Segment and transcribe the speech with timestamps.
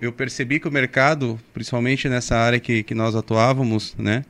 [0.00, 4.24] eu percebi que o mercado, principalmente nessa área que, que nós atuávamos, né,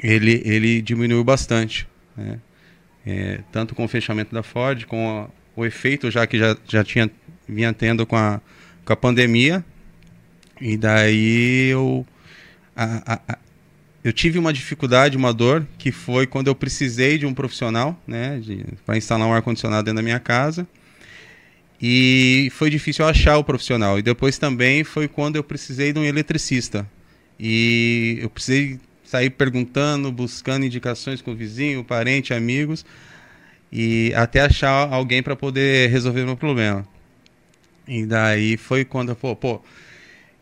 [0.00, 1.88] ele, ele diminuiu bastante.
[2.16, 2.38] Né?
[3.04, 5.28] É, tanto com o fechamento da Ford, com a,
[5.60, 7.10] o efeito já que já, já tinha,
[7.48, 8.40] vinha tendo com a,
[8.84, 9.64] com a pandemia.
[10.60, 12.06] E daí eu,
[12.76, 13.38] a, a,
[14.04, 18.40] eu tive uma dificuldade, uma dor, que foi quando eu precisei de um profissional né,
[18.86, 20.68] para instalar um ar-condicionado dentro da minha casa.
[21.80, 23.98] E foi difícil achar o profissional.
[23.98, 26.88] E depois também foi quando eu precisei de um eletricista.
[27.38, 32.84] E eu precisei sair perguntando, buscando indicações com o vizinho, parente, amigos,
[33.72, 36.86] e até achar alguém para poder resolver meu problema.
[37.86, 39.62] E daí foi quando eu, pô, pô,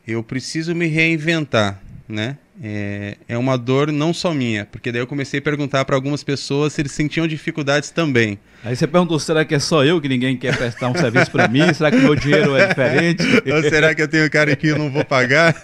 [0.06, 2.38] eu preciso me reinventar, né?
[2.62, 6.22] é, é uma dor não só minha, porque daí eu comecei a perguntar para algumas
[6.22, 8.38] pessoas se eles sentiam dificuldades também.
[8.64, 11.46] Aí você perguntou, será que é só eu que ninguém quer prestar um serviço para
[11.48, 11.72] mim?
[11.74, 13.24] Será que meu dinheiro é diferente?
[13.52, 15.54] Ou será que eu tenho cara que eu não vou pagar?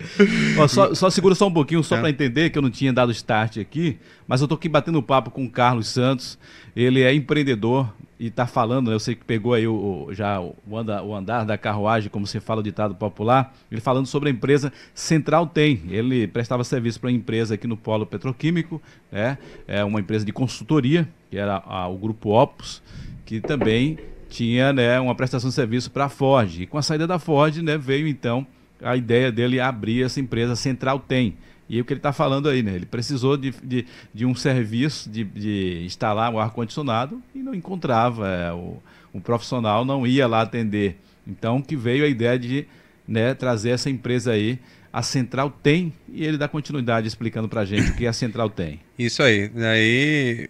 [0.58, 2.00] Ó, só, só, segura só um pouquinho, só é.
[2.00, 3.98] para entender que eu não tinha dado start aqui,
[4.28, 6.38] mas eu tô aqui batendo papo com o Carlos Santos,
[6.76, 7.92] ele é empreendedor,
[8.24, 11.14] e está falando, né, eu sei que pegou aí o, o já o andar, o
[11.14, 15.46] andar, da carruagem, como se fala o ditado popular, ele falando sobre a empresa Central
[15.46, 15.82] Tem.
[15.90, 18.80] Ele prestava serviço para uma empresa aqui no Polo Petroquímico,
[19.12, 19.36] né,
[19.68, 22.82] é uma empresa de consultoria, que era a, o Grupo Opus,
[23.26, 23.98] que também
[24.30, 26.62] tinha né, uma prestação de serviço para a Ford.
[26.62, 28.46] E com a saída da Ford, né, veio então
[28.82, 31.36] a ideia dele abrir essa empresa Central Tem.
[31.68, 32.74] E o que ele está falando aí, né?
[32.74, 38.28] Ele precisou de, de, de um serviço, de, de instalar um ar-condicionado e não encontrava.
[38.28, 38.80] É, o,
[39.22, 40.96] profissional não ia lá atender.
[41.26, 42.66] Então que veio a ideia de
[43.06, 44.58] né, trazer essa empresa aí.
[44.92, 48.48] A Central tem, e ele dá continuidade explicando para a gente o que a Central
[48.48, 48.80] tem.
[48.96, 49.48] Isso aí.
[49.48, 50.48] Daí,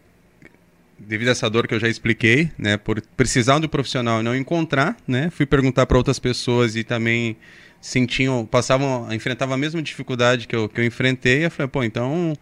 [0.98, 4.36] devido a essa dor que eu já expliquei, né, por precisar do profissional e não
[4.36, 7.38] encontrar, né, fui perguntar para outras pessoas e também
[7.84, 12.32] sentiam, passavam, enfrentavam a mesma dificuldade que eu, que eu enfrentei, eu falei, pô, então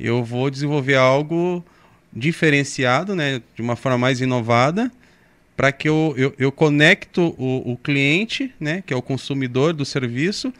[0.00, 1.62] eu vou desenvolver algo
[2.10, 4.90] diferenciado, né, de uma forma mais inovada,
[5.54, 9.84] para que eu, eu, eu conecto o, o, cliente, né, que é o consumidor do
[9.84, 10.54] serviço,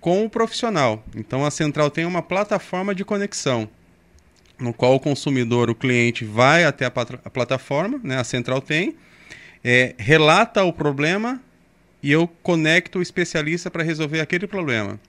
[0.00, 1.04] com o profissional.
[1.14, 3.68] Então a Central tem uma plataforma de conexão,
[4.58, 6.92] no qual o consumidor, o cliente, vai até a,
[7.26, 8.96] a plataforma, né, a Central tem,
[9.62, 11.42] é, relata o problema,
[12.06, 15.00] e eu conecto o especialista para resolver aquele problema.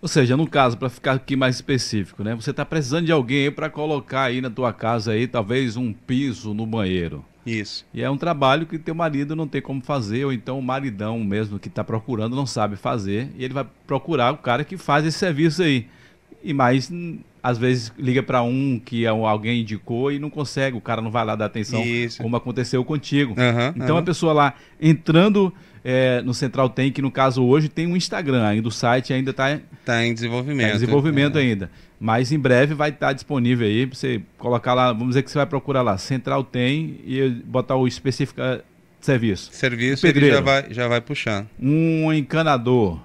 [0.00, 2.36] Ou seja, no caso, para ficar aqui mais específico, né?
[2.36, 6.54] Você está precisando de alguém para colocar aí na tua casa aí, talvez um piso
[6.54, 7.24] no banheiro.
[7.44, 7.84] Isso.
[7.92, 11.18] E é um trabalho que teu marido não tem como fazer, ou então o maridão
[11.18, 15.04] mesmo que está procurando não sabe fazer, e ele vai procurar o cara que faz
[15.04, 15.88] esse serviço aí.
[16.44, 16.92] E mais,
[17.42, 21.10] às vezes liga para um que é alguém indicou e não consegue, o cara não
[21.10, 22.22] vai lá dar atenção, Isso.
[22.22, 23.32] como aconteceu contigo.
[23.32, 24.00] Uhum, então uhum.
[24.00, 25.52] a pessoa lá entrando
[25.84, 29.30] é, no Central tem, que no caso hoje tem um Instagram, ainda o site ainda
[29.30, 30.66] está tá em desenvolvimento.
[30.66, 31.42] Tá em desenvolvimento é.
[31.42, 31.70] ainda.
[31.98, 35.30] Mas em breve vai estar tá disponível aí para você colocar lá, vamos dizer que
[35.30, 38.40] você vai procurar lá, Central tem e botar o específico
[39.00, 39.50] serviço.
[39.52, 41.46] Serviço ele já vai, já vai puxar.
[41.58, 43.00] Um encanador.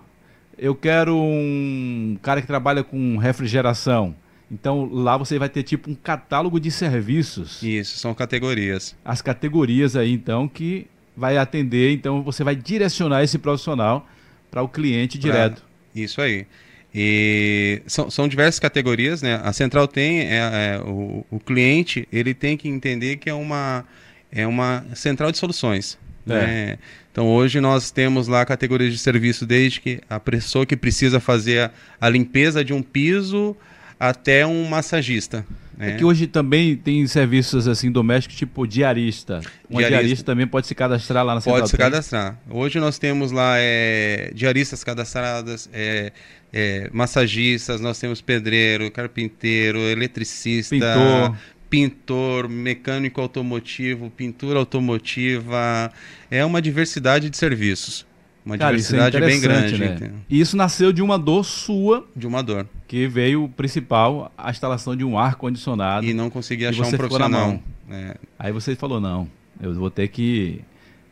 [0.58, 4.16] Eu quero um cara que trabalha com refrigeração.
[4.52, 7.62] Então lá você vai ter tipo um catálogo de serviços.
[7.64, 8.96] Isso, são categorias.
[9.04, 14.08] As categorias aí então que vai atender, então você vai direcionar esse profissional
[14.52, 15.64] para o cliente direto.
[15.96, 16.46] isso aí.
[16.94, 19.40] E são, são diversas categorias, né?
[19.44, 23.84] A central tem é, é, o, o cliente ele tem que entender que é uma
[24.32, 25.98] é uma central de soluções.
[26.26, 26.34] É.
[26.34, 26.78] Né?
[27.12, 31.64] Então hoje nós temos lá categorias de serviço desde que a pessoa que precisa fazer
[31.64, 33.56] a, a limpeza de um piso
[34.00, 35.46] até um massagista.
[35.80, 35.92] É.
[35.92, 35.96] é.
[35.96, 39.42] que hoje também tem serviços assim domésticos, tipo diarista.
[39.70, 42.40] Um diarista, diarista também pode se cadastrar lá na Central Pode se cadastrar.
[42.50, 46.12] Hoje nós temos lá é, diaristas cadastradas, é,
[46.54, 51.38] é, massagistas, nós temos pedreiro, carpinteiro, eletricista, pintor.
[51.70, 55.92] pintor, mecânico automotivo, pintura automotiva.
[56.32, 58.06] É uma diversidade de serviços.
[58.46, 59.78] Uma Cara, é diversidade é bem grande.
[59.80, 60.12] Né?
[60.30, 62.08] E isso nasceu de uma dor sua.
[62.16, 62.68] De uma dor.
[62.88, 66.06] Que veio o principal, a instalação de um ar-condicionado.
[66.06, 67.60] E não conseguia achar um profissional.
[67.90, 68.16] É.
[68.38, 69.28] Aí você falou, não,
[69.60, 70.62] eu vou ter que,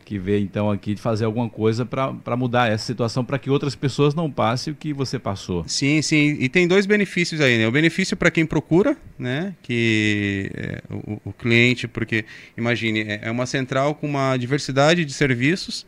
[0.05, 3.75] que ver então aqui de fazer alguma coisa para mudar essa situação, para que outras
[3.75, 5.63] pessoas não passem o que você passou.
[5.67, 6.37] Sim, sim.
[6.39, 7.67] E tem dois benefícios aí, né?
[7.67, 9.55] O benefício para quem procura, né?
[9.63, 12.25] Que é, o, o, cliente, porque
[12.55, 15.83] imagine, é, é uma central com uma diversidade de serviços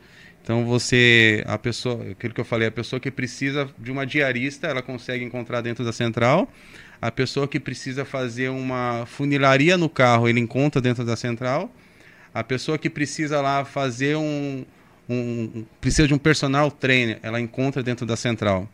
[0.45, 4.67] então você, a pessoa, aquilo que eu falei, a pessoa que precisa de uma diarista,
[4.67, 6.47] ela consegue encontrar dentro da central.
[7.01, 11.73] A pessoa que precisa fazer uma funilaria no carro, ele encontra dentro da central.
[12.31, 14.63] A pessoa que precisa lá fazer um,
[15.09, 18.69] um, precisa de um personal trainer, ela encontra dentro da central.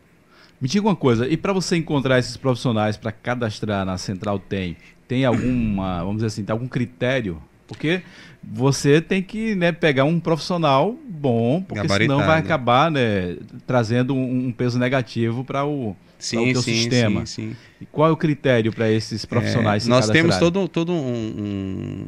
[0.60, 4.76] Me diga uma coisa, e para você encontrar esses profissionais para cadastrar na central tem,
[5.08, 7.42] tem alguma, vamos dizer assim, tem algum critério?
[7.66, 8.02] Porque
[8.42, 13.36] você tem que né, pegar um profissional bom, porque senão vai acabar né,
[13.66, 17.26] trazendo um, um peso negativo para o, sim, sim, sistema.
[17.26, 17.56] Sim, sim.
[17.80, 19.86] E qual é o critério para esses profissionais?
[19.86, 22.06] É, nós temos todo, todo um,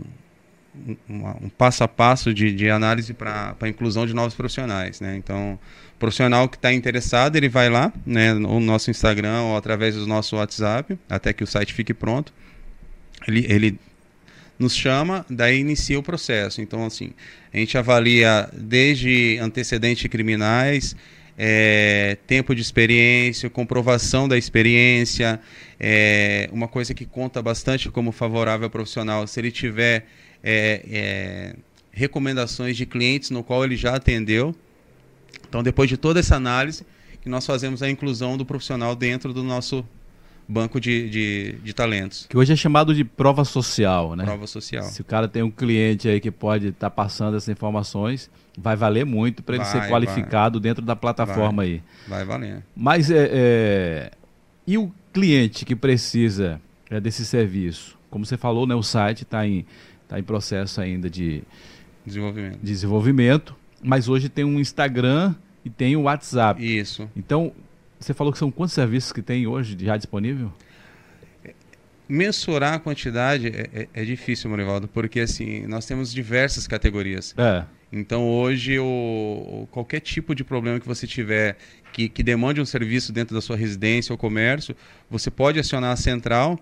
[1.08, 5.00] um, um, passo a passo de, de análise para a inclusão de novos profissionais.
[5.00, 5.16] Né?
[5.16, 5.58] Então,
[5.94, 10.06] o profissional que está interessado, ele vai lá né, no nosso Instagram ou através do
[10.06, 12.32] nosso WhatsApp, até que o site fique pronto.
[13.26, 13.78] Ele, ele
[14.58, 16.60] nos chama, daí inicia o processo.
[16.60, 17.12] Então, assim,
[17.52, 20.94] a gente avalia desde antecedentes criminais,
[21.36, 25.40] é, tempo de experiência, comprovação da experiência,
[25.78, 30.06] é, uma coisa que conta bastante como favorável ao profissional, se ele tiver
[30.42, 31.56] é, é
[31.90, 34.54] recomendações de clientes no qual ele já atendeu.
[35.48, 36.84] Então, depois de toda essa análise,
[37.24, 39.86] nós fazemos a inclusão do profissional dentro do nosso
[40.46, 42.26] banco de, de, de, talentos.
[42.28, 44.24] Que hoje é chamado de prova social, né?
[44.24, 44.84] Prova social.
[44.84, 48.76] Se o cara tem um cliente aí que pode estar tá passando essas informações, vai
[48.76, 50.68] valer muito para ele ser qualificado vai.
[50.68, 51.66] dentro da plataforma vai.
[51.66, 51.82] aí.
[52.06, 52.62] Vai valer.
[52.76, 54.10] Mas é, é,
[54.66, 56.60] e o cliente que precisa
[56.90, 57.96] é, desse serviço?
[58.10, 59.66] Como você falou, né, o site está em,
[60.06, 61.42] tá em processo ainda de
[62.04, 62.58] desenvolvimento.
[62.62, 66.62] desenvolvimento, mas hoje tem um Instagram e tem o WhatsApp.
[66.64, 67.08] Isso.
[67.16, 67.52] Então,
[68.04, 70.52] você falou que são quantos serviços que tem hoje já disponível?
[72.06, 77.34] Mensurar a quantidade é, é, é difícil, Morivaldo, porque assim, nós temos diversas categorias.
[77.38, 77.64] É.
[77.90, 81.56] Então hoje o, qualquer tipo de problema que você tiver
[81.92, 84.76] que, que demande um serviço dentro da sua residência ou comércio,
[85.08, 86.58] você pode acionar a central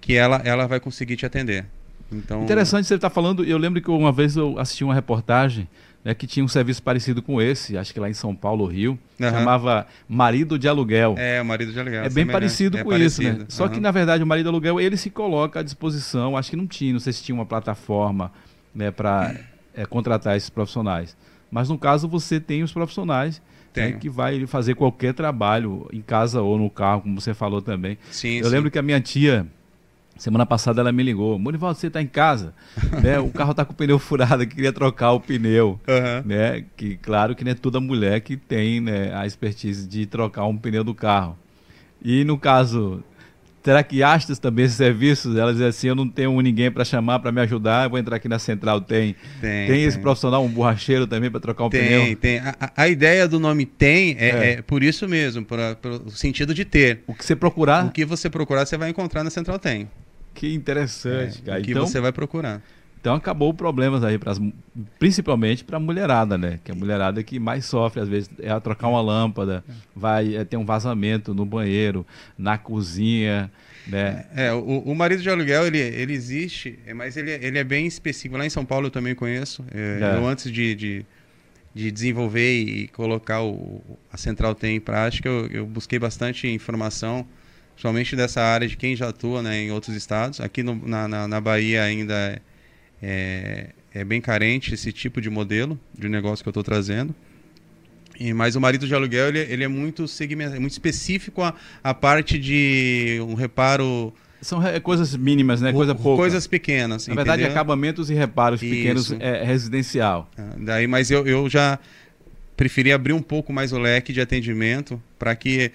[0.00, 1.66] que ela, ela vai conseguir te atender.
[2.10, 2.44] Então...
[2.44, 3.44] Interessante você estar tá falando.
[3.44, 5.68] Eu lembro que uma vez eu assisti uma reportagem
[6.06, 8.96] né, que tinha um serviço parecido com esse, acho que lá em São Paulo, Rio,
[9.20, 9.28] uhum.
[9.28, 11.16] chamava Marido de Aluguel.
[11.18, 12.04] É, o Marido de Aluguel.
[12.04, 13.28] É bem parecido é com parecido.
[13.28, 13.46] isso, né?
[13.48, 16.56] Só que, na verdade, o Marido de Aluguel, ele se coloca à disposição, acho que
[16.56, 18.30] não tinha, não sei se tinha uma plataforma
[18.72, 19.34] né, para
[19.74, 21.16] é, contratar esses profissionais.
[21.50, 23.42] Mas, no caso, você tem os profissionais
[23.74, 27.98] né, que vai fazer qualquer trabalho, em casa ou no carro, como você falou também.
[28.12, 28.50] Sim, Eu sim.
[28.50, 29.44] lembro que a minha tia
[30.18, 32.54] Semana passada ela me ligou, Monivaldo, você está em casa?
[33.02, 33.18] né?
[33.18, 35.78] O carro está com o pneu furado, queria trocar o pneu.
[35.86, 36.28] Uhum.
[36.28, 36.64] Né?
[36.76, 40.56] Que claro que não é toda mulher que tem né, a expertise de trocar um
[40.56, 41.36] pneu do carro.
[42.02, 43.02] E no caso,
[43.62, 45.36] será que Astas também esses serviços?
[45.36, 48.16] Ela diz assim, eu não tenho ninguém para chamar para me ajudar, eu vou entrar
[48.16, 49.16] aqui na central, tem.
[49.40, 52.00] Tem, tem esse profissional, um borracheiro também para trocar um tem, pneu?
[52.04, 52.38] Tem, tem.
[52.38, 54.52] A, a, ideia do nome tem é, é.
[54.52, 57.02] é por isso mesmo, pelo sentido de ter.
[57.06, 57.86] O que você procurar?
[57.86, 59.88] O que você procurar, você vai encontrar na central tem.
[60.36, 61.60] Que interessante, é, cara.
[61.62, 62.62] Que então, você vai procurar.
[63.00, 64.38] Então acabou problemas aí, pras,
[64.98, 66.60] principalmente para a mulherada, né?
[66.62, 70.36] Que é a mulherada que mais sofre, às vezes, é a trocar uma lâmpada, vai
[70.36, 72.06] é, ter um vazamento no banheiro,
[72.36, 73.50] na cozinha,
[73.86, 74.26] né?
[74.34, 77.86] É, o, o marido de aluguel, ele, ele existe, é, mas ele, ele é bem
[77.86, 78.36] específico.
[78.36, 79.64] Lá em São Paulo eu também conheço.
[79.72, 80.18] É, é.
[80.18, 81.06] Eu, antes de, de,
[81.74, 83.80] de, desenvolver e colocar o,
[84.12, 87.26] a Central Tem em prática, eu, eu busquei bastante informação
[87.76, 90.40] somente dessa área de quem já atua né, em outros estados.
[90.40, 92.40] Aqui no, na, na, na, Bahia ainda
[93.02, 97.14] é, é, bem carente esse tipo de modelo de negócio que eu estou trazendo.
[98.18, 101.54] E, mas o marido de aluguel ele, ele é muito segmento, é muito específico a,
[101.84, 105.72] a parte de um reparo são coisas mínimas, né?
[105.72, 106.22] Coisa pouca.
[106.22, 107.08] Coisas pequenas.
[107.08, 107.34] Na entendeu?
[107.34, 110.30] verdade, acabamentos e reparos pequenos é residencial.
[110.38, 111.78] Ah, daí, mas eu, eu já
[112.56, 115.70] preferi abrir um pouco mais o leque de atendimento para que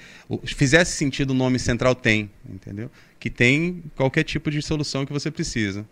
[0.46, 2.90] fizesse sentido o nome Central Tem, entendeu?
[3.20, 5.86] Que tem qualquer tipo de solução que você precisa.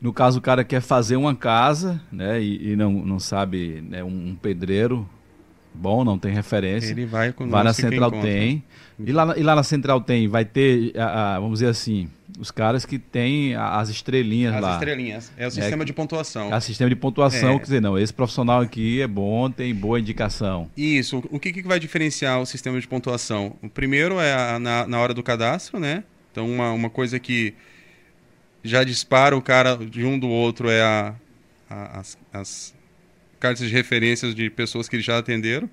[0.00, 4.02] No caso, o cara quer fazer uma casa, né, e, e não, não sabe, né,
[4.02, 5.08] um pedreiro
[5.74, 6.90] bom, não tem referência.
[6.90, 8.62] Ele vai com Vai na Central Tem.
[8.98, 12.50] E lá, e lá na Central Tem, vai ter, a, a, vamos dizer assim, os
[12.50, 14.68] caras que têm as estrelinhas as lá.
[14.70, 15.32] As estrelinhas.
[15.36, 16.52] É o sistema é, de pontuação.
[16.52, 17.58] É o sistema de pontuação, é.
[17.58, 20.70] quer dizer, não, esse profissional aqui é bom, tem boa indicação.
[20.76, 21.22] Isso.
[21.30, 23.56] O que, que vai diferenciar o sistema de pontuação?
[23.62, 26.02] O primeiro é a, na, na hora do cadastro, né?
[26.32, 27.54] Então, uma, uma coisa que
[28.62, 31.14] já dispara o cara de um do outro é a,
[31.70, 32.74] a as, as
[33.38, 35.68] cartas de referências de pessoas que já atenderam.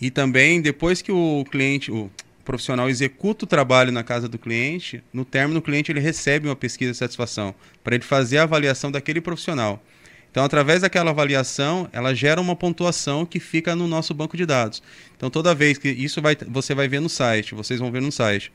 [0.00, 2.10] E também, depois que o cliente, o
[2.46, 6.56] profissional executa o trabalho na casa do cliente, no término, o cliente ele recebe uma
[6.56, 9.82] pesquisa de satisfação para ele fazer a avaliação daquele profissional.
[10.30, 14.82] Então, através daquela avaliação, ela gera uma pontuação que fica no nosso banco de dados.
[15.16, 18.12] Então, toda vez que isso vai, você vai ver no site, vocês vão ver no
[18.12, 18.52] site,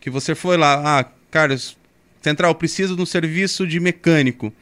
[0.00, 1.76] que você foi lá, ah, Carlos,
[2.22, 4.52] Central, preciso de um serviço de mecânico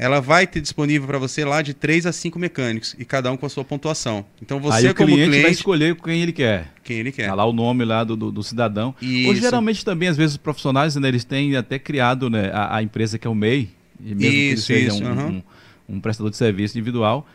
[0.00, 3.36] ela vai ter disponível para você lá de 3 a 5 mecânicos, e cada um
[3.36, 4.24] com a sua pontuação.
[4.40, 6.72] Então você, Aí o como cliente, cliente, vai escolher quem ele quer.
[6.84, 7.26] quem ele quer.
[7.26, 8.94] Tá lá o nome lá do, do, do cidadão.
[9.02, 9.28] Isso.
[9.28, 12.82] Ou geralmente também, às vezes, os profissionais, né, eles têm até criado né, a, a
[12.82, 13.68] empresa que é o MEI,
[14.00, 15.26] e mesmo que ele Isso, seja isso, um, aham.
[15.88, 17.26] um, um prestador de serviço individual,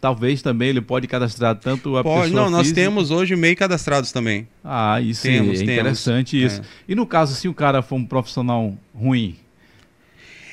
[0.00, 3.54] talvez também ele pode cadastrar tanto a Pode, pessoa não, nós física- temos hoje MEI
[3.56, 4.46] cadastrados também.
[4.64, 5.72] Ah, isso Temos, é temos.
[5.72, 6.60] interessante isso.
[6.60, 6.64] É.
[6.88, 9.36] E no caso, se o cara for um profissional ruim,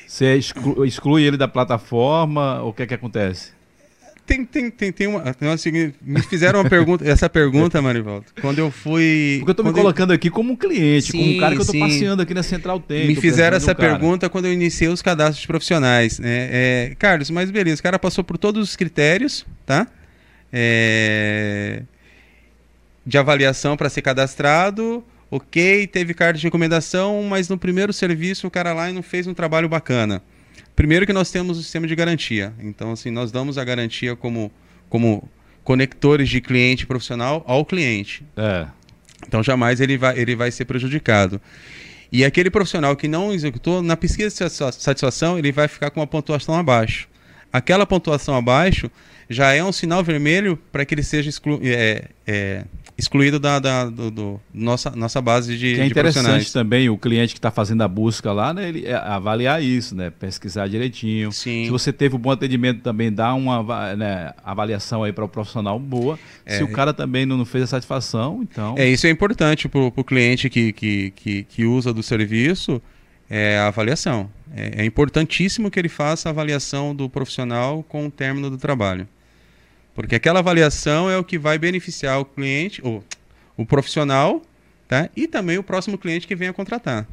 [0.07, 3.53] você exclu- exclui ele da plataforma, ou o que é que acontece?
[4.25, 5.35] Tem, tem, tem, tem uma.
[5.39, 9.35] não, assim, me fizeram uma pergunta, essa pergunta, Marivaldo, quando eu fui.
[9.39, 11.55] Porque eu tô me quando eu- colocando aqui como um cliente, como um Sim, cara
[11.55, 11.79] que eu tô sim.
[11.79, 13.05] passeando aqui na Central Tem.
[13.05, 16.17] Me fizeram um essa pergunta quando eu iniciei os cadastros profissionais.
[16.17, 16.49] Né?
[16.51, 19.85] É, Carlos, mas beleza, o cara passou por todos os critérios, tá?
[20.51, 21.83] É,
[23.05, 25.03] de avaliação para ser cadastrado,
[25.35, 29.33] ok, teve carta de recomendação, mas no primeiro serviço o cara lá não fez um
[29.33, 30.21] trabalho bacana.
[30.75, 32.53] Primeiro que nós temos o sistema de garantia.
[32.59, 34.51] Então, assim, nós damos a garantia como,
[34.89, 35.29] como
[35.63, 38.25] conectores de cliente profissional ao cliente.
[38.35, 38.67] É.
[39.27, 41.41] Então jamais ele vai, ele vai ser prejudicado.
[42.11, 45.99] E aquele profissional que não executou, na pesquisa de satisfa- satisfação, ele vai ficar com
[45.99, 47.07] uma pontuação abaixo.
[47.51, 48.91] Aquela pontuação abaixo
[49.29, 52.63] já é um sinal vermelho para que ele seja exclu- é, é,
[52.97, 57.33] excluído da, da do, do- nossa, nossa base de, Que é interessante também o cliente
[57.33, 61.31] que está fazendo a busca lá, né, ele é, avaliar isso, né, pesquisar direitinho.
[61.31, 61.65] Sim.
[61.65, 65.77] Se você teve um bom atendimento também, dá uma né, avaliação aí para o profissional
[65.77, 66.17] boa.
[66.47, 66.63] Se É.
[66.63, 68.75] o cara também não, não fez a satisfação, então.
[68.77, 72.81] É, isso é importante para o cliente que, que, que, que usa do serviço,
[73.29, 74.29] é a avaliação.
[74.55, 79.05] É, é importantíssimo que ele faça a avaliação do profissional com o término do trabalho.
[79.95, 83.03] Porque aquela avaliação é o que vai beneficiar o cliente, ou
[83.57, 84.41] o profissional,
[84.87, 85.09] tá?
[85.15, 87.07] e também o próximo cliente que venha contratar.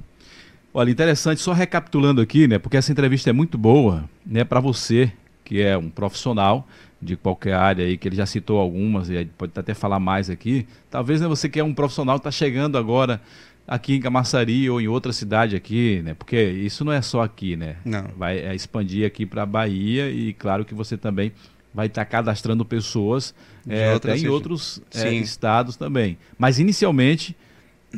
[0.74, 5.12] Olha, interessante, só recapitulando aqui, né, porque essa entrevista é muito boa, né, para você
[5.44, 6.66] que é um profissional
[7.00, 10.66] de qualquer área aí, que ele já citou algumas e pode até falar mais aqui.
[10.88, 13.20] Talvez né, você que é um profissional que está chegando agora
[13.66, 17.54] aqui em Camaçari ou em outra cidade aqui, né, porque isso não é só aqui,
[17.54, 18.04] né, Não.
[18.16, 21.32] vai é, expandir aqui para a Bahia e claro que você também
[21.74, 23.34] vai estar cadastrando pessoas
[23.68, 27.36] é, até em outros é, estados também, mas inicialmente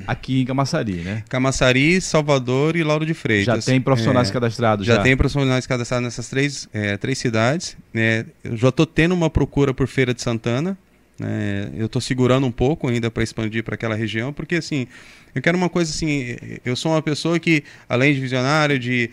[0.06, 1.22] aqui em Camaçari, né?
[1.28, 3.64] Camaçari, Salvador e Lauro de Freitas.
[3.64, 4.86] Já tem profissionais É, cadastrados?
[4.86, 7.76] Já, tem profissionais cadastrados nessas três, é, três cidades.
[7.92, 8.26] né?
[8.42, 10.76] eu já estou tendo uma procura por Feira de Santana.
[11.18, 11.70] né?
[11.76, 14.88] eu estou segurando um pouco ainda para expandir para aquela região, porque assim,
[15.32, 16.36] eu quero uma coisa assim.
[16.64, 19.10] Eu sou uma pessoa que, além de visionário, de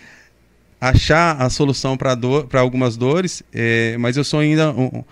[0.81, 2.17] achar a solução para
[2.49, 4.71] para algumas dores, é, mas eu sou ainda.
[4.71, 5.03] um-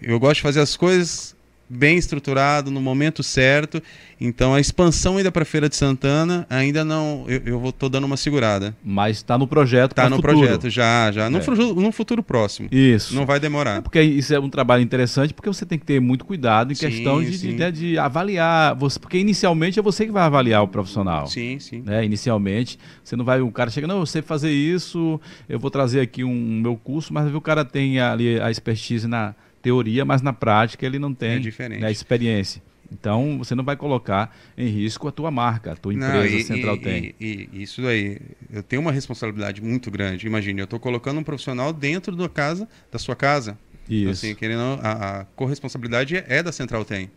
[0.00, 1.31] eu gosto de fazer as coisas
[1.72, 3.82] bem estruturado, no momento certo.
[4.20, 7.24] Então a expansão ainda para Feira de Santana ainda não.
[7.26, 8.76] Eu, eu vou tô dando uma segurada.
[8.84, 9.94] Mas está no projeto.
[9.94, 10.38] Tá pra no futuro.
[10.38, 11.28] projeto, já, já.
[11.28, 11.40] No, É.
[11.40, 12.68] futuro, no futuro próximo.
[12.70, 13.14] Isso.
[13.14, 13.82] Não vai É demorar.
[13.82, 16.86] porque isso é um trabalho interessante, porque você tem que ter muito cuidado em Sim,
[16.88, 17.52] questão de, de, sim.
[17.56, 18.76] né, de avaliar.
[18.76, 21.26] Você, porque inicialmente é você que vai avaliar o profissional.
[21.26, 21.82] Sim, sim.
[21.84, 22.04] Né?
[22.04, 23.40] Inicialmente, você não vai.
[23.40, 27.12] O cara chega, não, eu sei fazer isso, eu vou trazer aqui um meu curso,
[27.12, 31.30] mas o cara tem ali a expertise na teoria, mas na prática ele não tem
[31.30, 32.62] É né, experiência.
[32.90, 36.44] Então você não vai colocar em risco a tua marca, a tua Não, empresa e-
[36.44, 37.14] Central e- tem.
[37.18, 38.18] E, e isso aí,
[38.52, 40.26] eu tenho uma responsabilidade muito grande.
[40.26, 43.56] Imagine, eu estou colocando um profissional dentro da casa, da sua casa.
[43.88, 44.26] Então, Isso.
[44.26, 47.10] Assim, querendo, não, a, a corresponsabilidade é, é da Central Tem.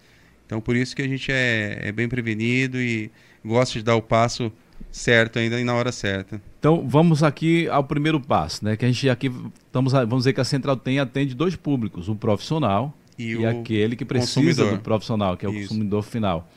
[0.45, 3.11] Então, por isso que a gente é, é bem prevenido e
[3.43, 4.51] gosta de dar o passo
[4.91, 6.41] certo ainda e na hora certa.
[6.59, 8.75] Então vamos aqui ao primeiro passo, né?
[8.77, 9.31] Que a gente aqui
[9.65, 13.49] estamos, vamos dizer que a Central tem atende dois públicos, o profissional E, e, o
[13.49, 14.77] aquele que precisa consumidor.
[14.77, 15.69] do profissional, que é o Isso.
[15.69, 16.49] consumidor final.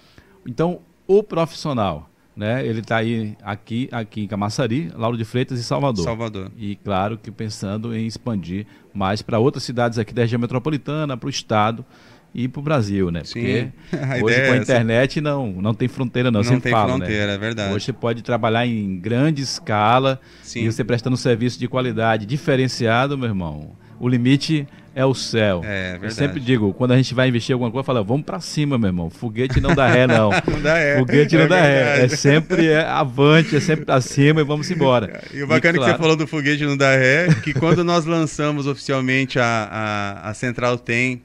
[0.47, 2.65] Então o profissional, né?
[2.65, 6.05] Ele está aí aqui, aqui em Camaçari, Lauro de Freitas e Salvador.
[6.05, 6.53] Salvador.
[6.57, 11.27] E claro que pensando em expandir mais para outras cidades aqui da região metropolitana, para
[11.27, 11.85] o estado
[12.35, 13.23] e para o Brasil, né?
[13.25, 13.41] Sim.
[13.41, 13.69] Porque
[14.25, 16.93] hoje com a é internet não, não tem fronteira não, eu Não sempre tem falo,
[16.93, 17.07] né?
[17.07, 17.75] fronteira, é verdade.
[17.75, 20.65] Hoje você pode trabalhar em grande escala Sim.
[20.65, 23.73] e você prestando um serviço de qualidade diferenciado, meu irmão.
[24.01, 25.61] O limite é o céu.
[25.65, 26.15] É Eu verdade.
[26.15, 28.89] sempre digo, quando a gente vai investir em alguma coisa, fala, vamos para cima, meu
[28.89, 29.11] irmão.
[29.11, 30.31] Foguete não dá ré, não.
[30.47, 30.99] Não dá ré.
[30.99, 31.81] Foguete não É dá ré.
[31.81, 32.17] É verdade.
[32.17, 35.21] sempre é avante, é sempre para cima e vamos embora.
[35.35, 38.05] E o bacana que claro, você falou do foguete não dá ré, que quando nós
[38.05, 39.69] lançamos oficialmente a,
[40.25, 41.23] a, a Central Tem,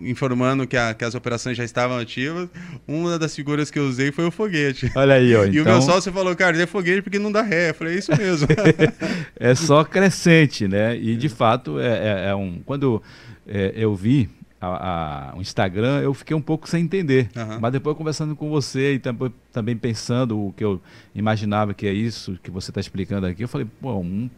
[0.00, 2.48] informando que, a- que as operações já estavam ativas,
[2.86, 4.90] uma das figuras que eu usei foi o foguete.
[4.94, 5.44] Olha aí, ó.
[5.44, 7.70] E o Então, meu sócio falou, cara, é foguete porque não dá ré.
[7.70, 8.48] Eu falei, é isso mesmo.
[9.38, 10.96] é só crescente, né?
[10.96, 12.60] E de fato é, é- é um.
[12.64, 13.02] Quando
[13.46, 14.28] é, eu vi
[14.60, 17.28] a- a- o Instagram, eu fiquei um pouco sem entender.
[17.36, 17.58] Aham.
[17.60, 20.80] Mas depois conversando com você e tam- também pensando o que eu
[21.14, 24.28] imaginava que é isso que você está explicando aqui, eu falei, pô, um,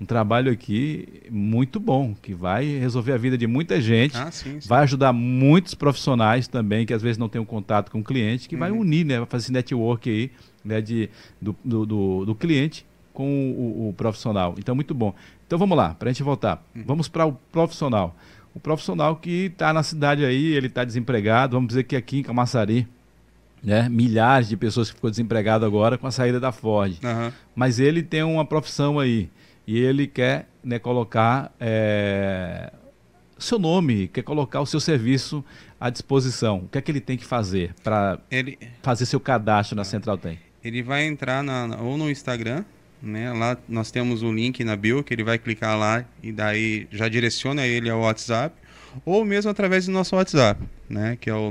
[0.00, 4.60] um trabalho aqui muito bom, que vai resolver a vida de muita gente, Ah, sim,
[4.60, 4.68] sim.
[4.68, 8.48] vai ajudar muitos profissionais também, que às vezes não tem um contato com o cliente,
[8.48, 8.80] que vai Uhum.
[8.80, 9.18] unir, né?
[9.18, 10.30] Vai fazer esse network aí,
[10.64, 10.80] né?
[10.80, 11.08] De,
[11.40, 12.84] do, do, do, cliente
[13.14, 14.54] com o, o profissional.
[14.58, 15.14] Então, muito bom.
[15.46, 16.62] Então, vamos lá, para a gente voltar.
[16.74, 16.82] Uhum.
[16.86, 18.14] Vamos para o profissional.
[18.54, 22.22] O profissional que está na cidade aí, ele está desempregado, vamos dizer que aqui em
[22.22, 22.86] Camaçari,
[23.62, 23.88] né?
[23.88, 27.32] Milhares de pessoas que ficou desempregado agora com a saída da Ford Aham.
[27.54, 29.28] mas ele tem uma profissão aí
[29.66, 32.72] e ele quer né, colocar é,
[33.38, 35.44] seu nome, quer colocar o seu serviço
[35.80, 36.58] à disposição.
[36.58, 40.16] O que é que ele tem que fazer para Ele, fazer seu cadastro na Central
[40.16, 40.38] Tem?
[40.66, 42.64] ele vai entrar na, ou no Instagram,
[43.00, 43.32] né?
[43.32, 47.08] Lá nós temos o link na bio que ele vai clicar lá e daí já
[47.08, 48.56] direciona ele ao WhatsApp,
[49.04, 51.16] ou mesmo através do nosso WhatsApp, né?
[51.20, 51.50] Que é o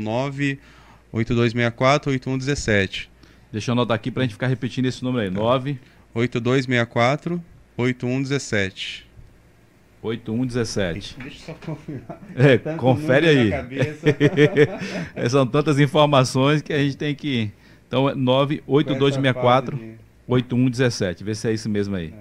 [1.13, 3.07] 982648117.
[3.51, 5.29] Deixa eu anotar aqui para a gente ficar repetindo esse número aí.
[5.29, 5.79] 9
[6.13, 7.41] 8264
[7.77, 9.05] 8117.
[10.01, 11.17] 8117.
[11.19, 12.19] Deixa eu só confirmar.
[12.35, 13.51] É, Tanto confere aí.
[15.15, 17.51] É, São tantas informações que a gente tem que.
[17.87, 19.79] Então, é 98264
[20.27, 21.23] 8117.
[21.23, 22.13] Vê se é isso mesmo aí.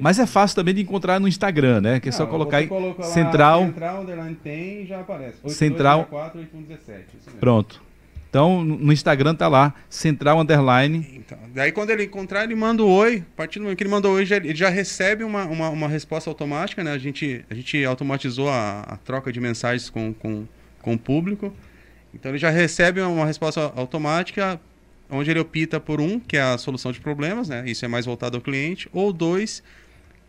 [0.00, 1.98] Mas é fácil também de encontrar no Instagram, né?
[2.00, 2.68] Que é só Não, colocar aí
[3.02, 3.66] Central.
[3.66, 5.38] Central underline tem e já aparece.
[5.48, 7.06] Central- 8264 8117.
[7.16, 7.40] Isso mesmo.
[7.40, 7.82] Pronto.
[8.30, 11.06] Então, no Instagram tá lá, Central Underline.
[11.14, 13.24] Então, daí quando ele encontrar, ele manda o oi.
[13.32, 15.88] A partir do momento que ele mandou oi, já- ele já recebe uma, uma, uma
[15.88, 16.92] resposta automática, né?
[16.92, 20.44] A gente, a gente automatizou a, a troca de mensagens com, com,
[20.82, 21.52] com o público.
[22.12, 24.60] Então ele já recebe uma resposta automática,
[25.10, 27.64] onde ele opta por um, que é a solução de problemas, né?
[27.66, 29.62] Isso é mais voltado ao cliente, ou dois,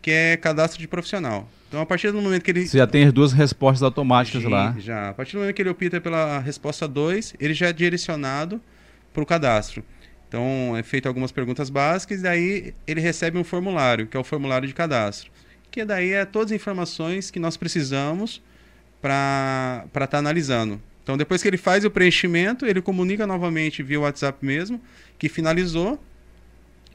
[0.02, 1.48] que é cadastro de profissional.
[1.68, 4.74] Então a partir do momento que ele Você já tem as duas respostas automáticas lá.
[4.78, 5.10] Já.
[5.10, 8.60] A partir do momento que ele opta pela resposta 2, ele já é direcionado
[9.12, 9.84] para o cadastro.
[10.28, 14.22] Então, é feito algumas perguntas básicas e daí ele recebe um formulário, que é o
[14.22, 15.30] formulário de cadastro.
[15.70, 18.40] Que daí é todas as informações que nós precisamos
[19.02, 20.80] para estar analisando.
[21.02, 24.80] Então, depois que ele faz o preenchimento, ele comunica novamente via WhatsApp mesmo,
[25.18, 26.00] que finalizou.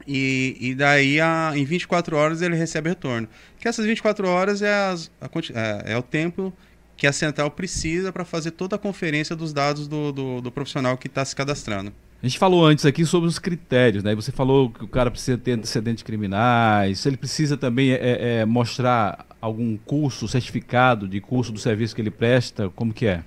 [0.07, 3.27] E, e daí, a, em 24 horas, ele recebe retorno.
[3.59, 6.53] Que essas 24 horas é, as- a é, é o tempo
[6.97, 10.97] que a central precisa para fazer toda a conferência dos dados do, do, do profissional
[10.97, 11.91] que está se cadastrando.
[12.23, 14.15] A gente falou antes aqui sobre os critérios, né?
[14.15, 19.25] Você falou que o cara precisa ter antecedentes criminais, ele precisa também é, é, mostrar
[19.41, 23.23] algum curso, certificado de curso do serviço que ele presta, como que é?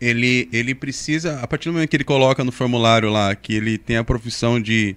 [0.00, 3.78] Ele, ele precisa, a partir do momento que ele coloca no formulário lá que ele
[3.78, 4.96] tem a profissão de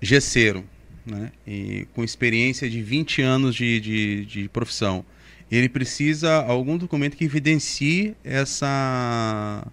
[0.00, 0.64] gesseiro,
[1.06, 1.30] né?
[1.46, 5.04] E com experiência de 20 anos de, de, de profissão,
[5.50, 9.66] ele precisa algum documento que evidencie essa,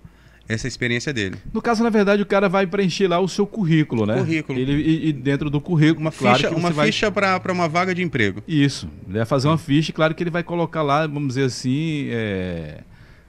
[0.47, 1.35] essa experiência dele.
[1.53, 4.15] No caso, na verdade, o cara vai preencher lá o seu currículo, né?
[4.17, 4.57] Currículo.
[4.59, 7.93] Ele, e, e dentro do currículo, Uma claro ficha, uma vai- ficha para uma vaga
[7.93, 8.41] de emprego.
[8.47, 8.89] Isso.
[9.07, 12.79] Ele vai fazer uma ficha, claro que ele vai colocar lá, vamos dizer assim, é,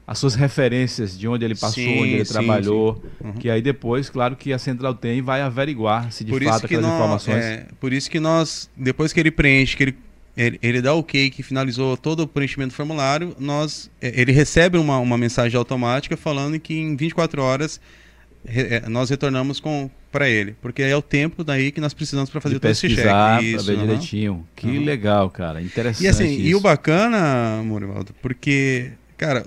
[0.07, 3.03] as suas referências de onde ele passou, Sim, onde ele sim, trabalhou.
[3.23, 3.33] Uhum.
[3.33, 6.53] Que aí depois, claro que a Central tem e vai averiguar se de por fato
[6.59, 7.45] isso que aquelas nós, informações.
[7.45, 9.97] é, por isso que nós, depois que ele preenche, que ele,
[10.37, 14.31] ele, ele dá o ok, que finalizou todo o preenchimento do formulário, nós, é, ele
[14.31, 17.81] recebe uma, uma mensagem automática falando que em 24 horas
[18.47, 22.31] re- é, nós retornamos com para ele, porque é o tempo daí que nós precisamos
[22.31, 24.47] para fazer de todo esse pra Isso, ver direitinho.
[24.57, 24.85] Que Aham.
[24.85, 25.61] legal, cara.
[25.61, 26.05] Interessante.
[26.05, 26.57] E assim, e isso.
[26.57, 29.45] o bacana, Morivaldo, porque, cara,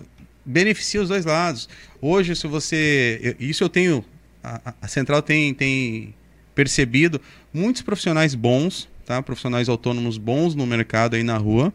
[0.50, 1.70] beneficia os dois lados.
[2.02, 3.36] Hoje, se você.
[3.40, 4.04] Isso eu tenho.
[4.44, 6.14] A, a- Central tem, tem
[6.56, 7.22] percebido
[7.54, 9.22] muitos profissionais bons, tá?
[9.22, 11.74] Profissionais autônomos bons no mercado aí na rua,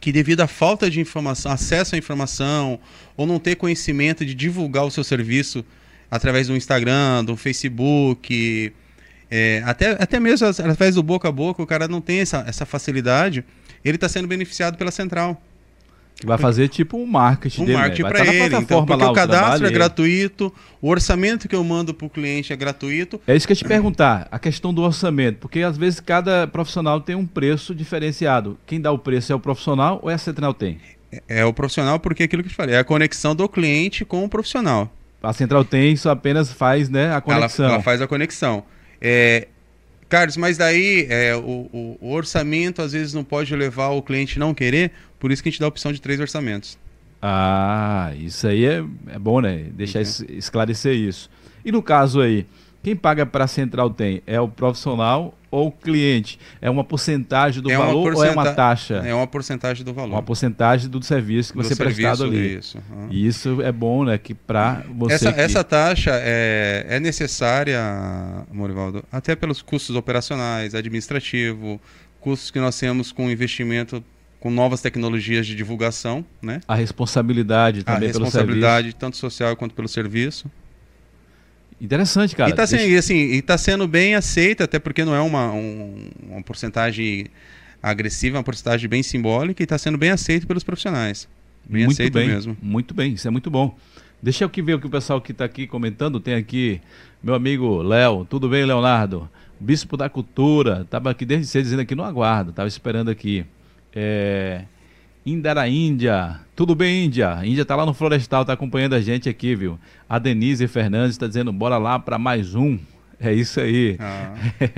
[0.00, 2.78] que devido à falta de informação, acesso à informação,
[3.16, 5.64] ou não ter conhecimento de divulgar o seu serviço
[6.10, 8.72] através do Instagram, do Facebook,
[9.30, 12.64] é, até, até mesmo através do boca a boca, o cara não tem essa, essa
[12.64, 13.44] facilidade,
[13.84, 15.42] ele está sendo beneficiado pela central.
[16.24, 17.82] Vai fazer tipo um marketing Um dele, né?
[17.82, 18.44] marketing Vai para tá ele.
[18.46, 22.10] Então, plataforma porque lá, o cadastro é gratuito, o orçamento que eu mando para o
[22.10, 23.20] cliente é gratuito.
[23.26, 26.46] É isso que eu ia te perguntar, a questão do orçamento, porque às vezes cada
[26.46, 28.56] profissional tem um preço diferenciado.
[28.66, 30.78] Quem dá o preço é o profissional ou é a Central tem?
[31.12, 34.02] É, é o profissional, porque aquilo que eu te falei, é a conexão do cliente
[34.04, 34.90] com o profissional.
[35.22, 37.66] A Central tem, só apenas faz né, a Ela, conexão.
[37.66, 38.64] ela faz a conexão.
[39.00, 39.48] É,
[40.08, 41.40] Carlos, mas daí é, o,
[41.72, 45.48] o- o orçamento às vezes não pode levar o cliente não querer, por isso que
[45.48, 46.78] a gente dá a opção de três orçamentos.
[47.20, 49.66] Ah, isso aí é, é bom, né?
[49.72, 50.02] Deixar Uhum.
[50.02, 51.30] es- esclarecer isso.
[51.64, 52.46] E no caso aí,
[52.82, 54.22] quem paga para a Central tem?
[54.26, 56.38] É o profissional ou o cliente?
[56.62, 58.94] É uma porcentagem do É valor ou é uma porcenta- taxa?
[59.04, 60.12] É uma porcentagem do valor.
[60.12, 62.58] Uma porcentagem do serviço que do vai ser prestado serviço, ali.
[62.58, 62.78] Isso.
[62.92, 63.08] aham.
[63.10, 64.18] E isso é bom, né?
[64.18, 65.14] Que para você.
[65.14, 67.80] Essa, que- essa taxa é, é necessária,
[68.52, 71.80] Morivaldo, até pelos custos operacionais, administrativo,
[72.20, 74.04] custos que nós temos com investimento
[74.46, 76.60] com novas tecnologias de divulgação, né?
[76.68, 80.48] A responsabilidade também a responsabilidade tanto social quanto pelo serviço.
[81.80, 82.48] Interessante, cara.
[82.48, 82.98] E está sendo, Deixa...
[83.00, 87.26] assim, tá sendo bem aceita, até porque não é uma, um, uma porcentagem
[87.82, 91.28] agressiva, é uma porcentagem bem simbólica e está sendo bem aceito pelos profissionais.
[91.68, 92.56] Bem muito aceito bem, mesmo.
[92.62, 93.76] Muito bem, isso é muito bom.
[94.22, 96.20] Deixa eu que ver o que o pessoal que está aqui comentando.
[96.20, 96.80] Tem aqui
[97.20, 98.24] meu amigo Léo.
[98.24, 99.28] Tudo bem, Leonardo?
[99.58, 100.82] Bispo da Cultura.
[100.82, 102.50] Estava aqui desde cedo dizendo aqui no aguardo.
[102.50, 103.44] Estava esperando aqui.
[103.96, 104.62] É...
[105.24, 106.38] Indara Índia.
[106.54, 107.40] Tudo bem, Índia?
[107.42, 109.78] Índia está lá no Florestal, está acompanhando a gente aqui, viu?
[110.08, 112.78] A Denise Fernandes está dizendo, bora lá para mais um.
[113.18, 113.96] É isso aí.
[113.98, 114.34] Ah.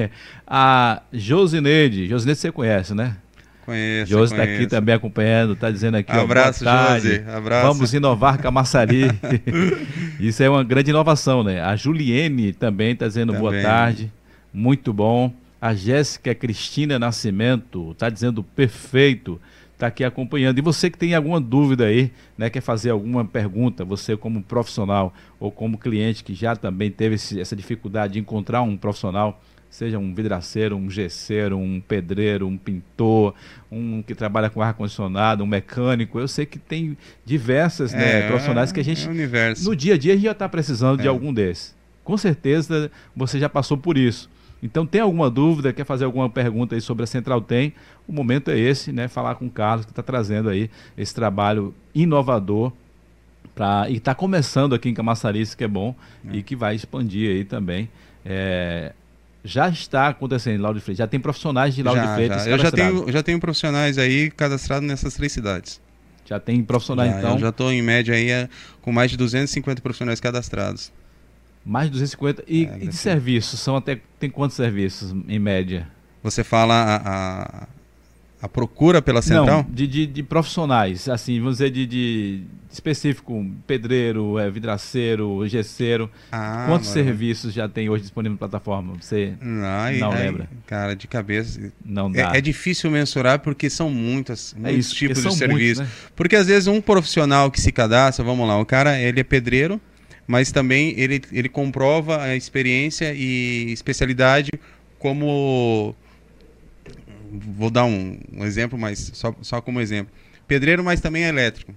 [0.47, 2.07] a Josineide.
[2.07, 3.17] Josineide você conhece, né?
[3.69, 4.11] Conheço.
[4.11, 6.11] Josi está aqui também acompanhando, está dizendo aqui.
[6.11, 7.23] Abraço, ó, Josi.
[7.29, 7.67] Abraço.
[7.67, 9.03] Vamos inovar Camaçari.
[10.19, 11.61] Isso é uma grande inovação, né?
[11.61, 13.51] A Juliene também está dizendo também.
[13.51, 14.11] boa tarde.
[14.55, 15.31] Muito bom.
[15.61, 19.41] A Jéssica Cristina Nascimento está dizendo perfeito
[19.79, 20.59] está aqui acompanhando.
[20.59, 25.15] E você que tem alguma dúvida aí, né, quer fazer alguma pergunta, você como profissional
[25.39, 29.41] ou como cliente que já também teve esse, essa dificuldade de encontrar um profissional,
[29.71, 33.35] seja um vidraceiro, um gesseiro, um pedreiro, um pintor,
[33.71, 36.19] um que trabalha com ar-condicionado, um mecânico.
[36.19, 39.99] Eu sei que tem diversas né, é, profissionais que a gente, é no dia a
[39.99, 41.03] dia, a gente já está precisando é.
[41.03, 41.77] de algum desses.
[42.03, 44.29] Com certeza você já passou por isso.
[44.63, 47.73] Então, tem alguma dúvida, quer fazer alguma pergunta aí sobre a Central Tem?
[48.07, 49.07] O momento é esse, né?
[49.07, 52.73] Falar com o Carlos, que está trazendo aí esse trabalho inovador
[53.55, 55.95] pra, e está começando aqui em Camaçari, isso que é bom,
[56.29, 56.37] é.
[56.37, 57.89] e que vai expandir aí também.
[58.25, 58.93] É,
[59.45, 62.45] já está acontecendo em Lauro de Freitas, já tem profissionais de Lauro já, de Freitas
[62.45, 62.51] já.
[62.51, 65.81] Eu já tenho, já tenho profissionais aí cadastrados nessas três cidades.
[66.25, 67.39] Já tem profissionais, já, então?
[67.39, 68.49] Já estou em média aí é,
[68.83, 70.93] com mais de 250 profissionais cadastrados.
[71.69, 72.45] Mais de 250.
[72.49, 73.61] E, é, e de serviços?
[73.61, 74.01] São até.
[74.19, 75.87] Tem quantos serviços em média?
[76.23, 77.69] Você fala a, a,
[78.41, 79.65] a procura pela central?
[79.65, 86.11] Não, de, de, de, profissionais, assim, vamos dizer, de, de específico, pedreiro, é, vidraceiro, gesseiro.
[86.33, 87.05] Ah, Quantos mano.
[87.05, 88.95] serviços já tem hoje disponível na plataforma?
[88.99, 90.49] Você não, não aí, lembra?
[90.67, 91.71] Cara, de cabeça.
[91.85, 92.33] Não dá.
[92.35, 95.85] É, é difícil mensurar porque são muitas, é muitos é isso, tipos de serviços.
[95.85, 95.93] Né?
[96.17, 99.79] Porque às vezes um profissional que se cadastra, vamos lá, o cara ele é pedreiro,
[100.29, 104.51] mas também ele, ele comprova a experiência e especialidade
[104.99, 105.97] como
[107.57, 110.13] vou dar um, um, exemplo, mas só, só como exemplo.
[110.47, 111.75] Pedreiro, mas também é elétrico.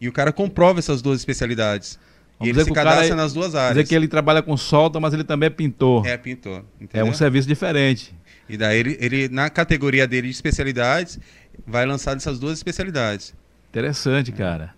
[0.00, 1.98] E o cara comprova essas duas especialidades.
[2.38, 3.76] Vamos e ele se cadastra é, nas duas áreas.
[3.76, 6.04] Dizer que ele trabalha com solda, mas ele também é pintor.
[6.04, 6.64] É pintor.
[6.80, 7.06] Entendeu?
[7.06, 8.12] É um serviço diferente.
[8.48, 11.20] E daí ele, ele, na categoria dele de especialidades,
[11.64, 13.32] vai lançar essas duas especialidades.
[13.70, 14.74] Interessante, cara.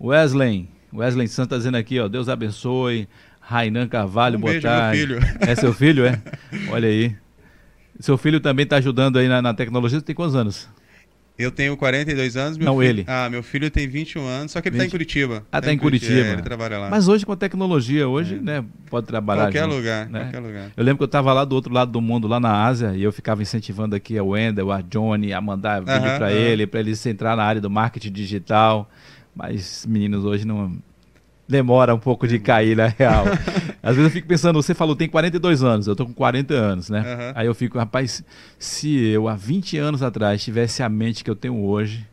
[0.00, 3.08] Wesley, Wesley Santos está dizendo aqui, ó, Deus abençoe.
[3.40, 5.06] Rainan Carvalho, um boa beijo, tarde.
[5.06, 5.38] Meu filho.
[5.40, 6.20] É seu filho, é?
[6.70, 7.16] Olha aí.
[7.98, 9.98] Seu filho também está ajudando aí na, na tecnologia.
[9.98, 10.68] Você tem quantos anos?
[11.40, 12.58] Eu tenho 42 anos.
[12.58, 12.84] Não, filho...
[12.84, 13.04] ele.
[13.06, 15.42] Ah, meu filho tem 21 anos, só que ele está em Curitiba.
[15.50, 16.12] Ah, está em Curitiba.
[16.12, 16.30] Curitiba.
[16.30, 16.90] É, ele trabalha lá.
[16.90, 18.38] Mas hoje com a tecnologia, hoje, é.
[18.38, 19.44] né, pode trabalhar.
[19.44, 20.20] Qualquer junto, lugar, né?
[20.20, 20.70] qualquer lugar.
[20.76, 23.02] Eu lembro que eu estava lá do outro lado do mundo, lá na Ásia, e
[23.02, 26.30] eu ficava incentivando aqui a Wendel, a Johnny, a mandar vídeo uh -huh, para uh
[26.30, 26.36] -huh.
[26.36, 28.90] ele, para ele entrar na área do marketing digital.
[29.34, 30.76] Mas meninos hoje não,
[31.50, 33.24] demora um pouco de cair na real.
[33.82, 36.88] Às vezes eu fico pensando, você falou, tem 42 anos, eu tô com 40 anos,
[36.88, 37.00] né?
[37.00, 37.32] Uhum.
[37.34, 38.22] Aí eu fico, rapaz,
[38.58, 42.06] se eu há 20 anos atrás tivesse a mente que eu tenho hoje,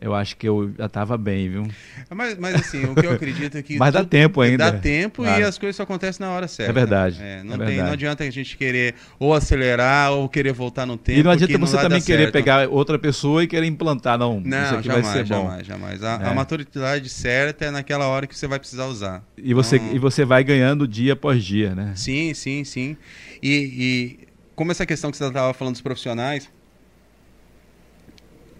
[0.00, 1.66] eu acho que eu já estava bem, viu?
[2.08, 3.76] Mas, mas assim, o que eu acredito é que.
[3.78, 4.70] mas dá tempo ainda.
[4.70, 5.40] Dá tempo claro.
[5.40, 6.70] e as coisas só acontecem na hora certa.
[6.70, 7.18] É verdade.
[7.20, 7.82] É, não, é tem, verdade.
[7.82, 11.18] não adianta a gente querer ou acelerar ou querer voltar no tempo.
[11.18, 12.32] E não adianta você também querer certo.
[12.32, 14.40] pegar outra pessoa e querer implantar, não.
[14.40, 15.64] Não, isso aqui jamais, vai ser jamais, bom.
[15.64, 16.04] jamais.
[16.04, 16.28] A, é.
[16.28, 19.24] a, maturidade certa é naquela hora que você vai precisar usar.
[19.36, 19.96] E você, então...
[19.96, 21.92] e você vai ganhando dia após dia, né?
[21.96, 22.96] Sim, sim, sim.
[23.42, 26.48] E, e como essa questão que você estava falando dos profissionais,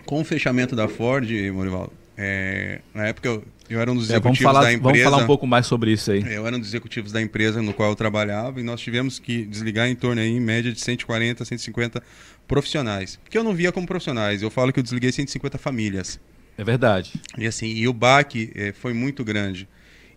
[0.08, 4.40] com o fechamento da Ford, Morivaldo, é, na época eu, eu, era um dos executivos
[4.40, 4.82] é, falar, da empresa.
[4.82, 6.24] Vamos falar um pouco mais sobre isso aí.
[6.34, 9.44] Eu era um dos executivos da empresa no qual eu trabalhava e nós tivemos que
[9.44, 12.02] desligar em torno aí, em média de 140, 150
[12.48, 13.20] profissionais.
[13.28, 16.18] Que eu não via como profissionais, eu falo que eu desliguei 150 famílias.
[16.56, 17.12] É verdade.
[17.36, 19.68] E assim, e o baque é, foi muito grande.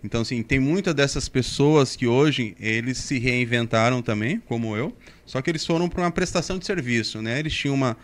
[0.02, 5.42] Então, assim, tem muitas dessas pessoas que hoje eles se reinventaram também, como eu, só
[5.42, 7.38] que eles foram para uma prestação de serviço, né?
[7.38, 7.96] Eles tinham uma,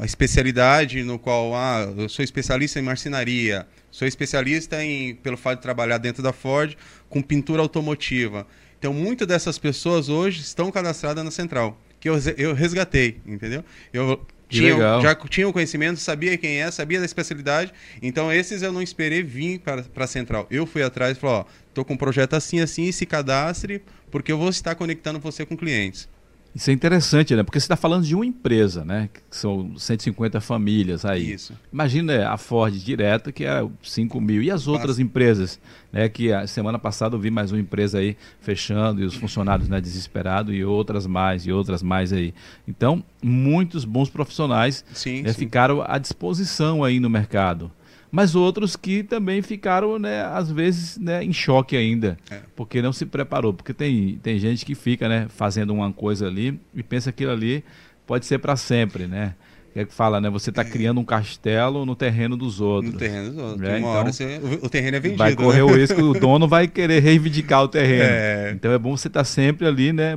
[0.00, 5.56] a especialidade no qual ah, eu sou especialista em marcenaria, sou especialista em pelo fato
[5.56, 6.76] de trabalhar dentro da Ford
[7.08, 8.46] com pintura automotiva.
[8.78, 13.64] Então, muitas dessas pessoas hoje estão cadastradas na central, que eu, eu resgatei, entendeu?
[13.92, 17.72] Eu tinha, já tinha o conhecimento, sabia quem é, sabia da especialidade.
[18.00, 20.46] Então, esses eu não esperei vir para a central.
[20.50, 24.30] Eu fui atrás e falei: Ó, tô com um projeto assim, assim, se cadastre, porque
[24.30, 26.08] eu vou estar conectando você com clientes.
[26.54, 27.42] Isso é interessante, né?
[27.42, 29.08] Porque você está falando de uma empresa, né?
[29.12, 31.32] Que são 150 famílias aí.
[31.32, 31.52] Isso.
[31.72, 34.40] Imagina a Ford direta, que é 5 mil.
[34.40, 35.02] E as outras Passa.
[35.02, 35.60] empresas,
[35.92, 36.08] né?
[36.08, 39.80] Que a semana passada eu vi mais uma empresa aí fechando e os funcionários né,
[39.80, 42.32] desesperados e outras mais, e outras mais aí.
[42.68, 45.38] Então, muitos bons profissionais sim, né, sim.
[45.40, 47.70] ficaram à disposição aí no mercado
[48.14, 52.38] mas outros que também ficaram, né, às vezes, né, em choque ainda, é.
[52.54, 53.52] porque não se preparou.
[53.52, 57.32] Porque tem, tem gente que fica, né, fazendo uma coisa ali e pensa que aquilo
[57.32, 57.64] ali
[58.06, 59.34] pode ser para sempre, né?
[59.74, 60.30] É que fala, né?
[60.30, 60.64] Você está é.
[60.64, 62.92] criando um castelo no terreno dos outros.
[62.92, 63.60] No terreno dos outros.
[63.60, 63.80] Né?
[63.80, 65.18] Então, você, o terreno é vendido.
[65.18, 65.62] Vai correr né?
[65.64, 68.04] o risco, o dono vai querer reivindicar o terreno.
[68.14, 68.52] É.
[68.54, 70.16] Então é bom você estar tá sempre ali, né?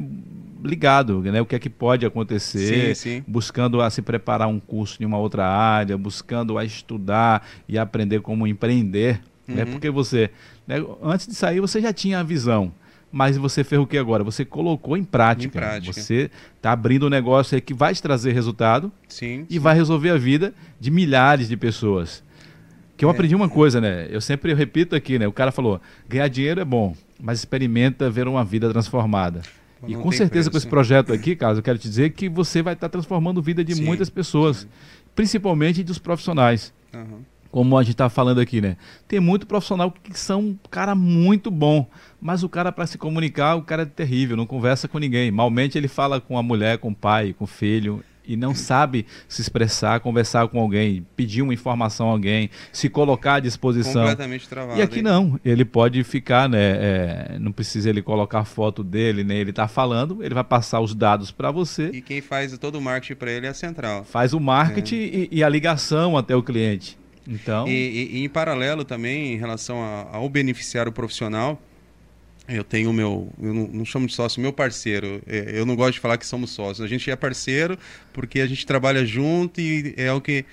[0.63, 1.41] Ligado, né?
[1.41, 3.23] O que é que pode acontecer, sim, sim.
[3.27, 8.21] buscando a se preparar um curso em uma outra área, buscando a estudar e aprender
[8.21, 9.49] como empreender, né?
[9.49, 9.55] uhum.
[9.55, 9.65] né?
[9.65, 10.29] Porque você,
[10.67, 12.71] né, antes de sair, você já tinha a visão.
[13.11, 14.23] Mas você fez o que agora?
[14.23, 15.57] Você colocou em prática.
[15.57, 15.93] Em prática.
[15.93, 20.09] Você está abrindo um negócio aí que vai te trazer resultado sim, e vai resolver
[20.09, 22.21] a vida de milhares de pessoas.
[22.97, 23.11] Que eu é.
[23.11, 24.07] aprendi uma coisa, né?
[24.09, 25.27] Eu sempre repito aqui, né?
[25.27, 29.41] O cara falou: ganhar dinheiro é bom, mas experimenta ver uma vida transformada.
[29.85, 32.61] E com certeza preço, com esse projeto aqui, Carlos, eu quero te dizer que você
[32.61, 34.67] vai estar transformando a vida de sim, muitas pessoas, sim.
[35.15, 36.73] principalmente dos profissionais.
[36.93, 37.19] Uhum.
[37.51, 38.77] Como a gente está falando aqui, né?
[39.07, 41.87] Tem muito profissional que são um cara muito bom,
[42.19, 45.31] mas o cara para se comunicar, o cara é terrível, não conversa com ninguém.
[45.31, 49.05] Malmente ele fala com a mulher, com o pai, com o filho, e não sabe
[49.27, 54.01] se expressar, conversar com alguém, pedir uma informação a alguém, se colocar à disposição.
[54.01, 54.79] Completamente travado.
[54.79, 55.03] E aqui hein?
[55.03, 56.57] não, ele pode ficar, né?
[56.59, 60.79] É, não precisa ele colocar foto dele, nem né, ele está falando, ele vai passar
[60.79, 61.89] os dados para você.
[61.93, 64.03] E quem faz todo o marketing para ele é a central.
[64.03, 64.99] Faz o marketing é.
[64.99, 66.97] e, e, a ligação até o cliente.
[67.27, 67.67] Então.
[67.67, 69.77] E, e, e em paralelo também, em relação
[70.11, 71.61] ao beneficiário profissional,
[72.47, 75.21] eu tenho o meu, eu não, não, chamo de sócio, meu parceiro.
[75.27, 76.81] É, eu não gosto de falar que somos sócios.
[76.81, 77.77] A gente é parceiro
[78.13, 80.45] porque a gente trabalha junto e é o que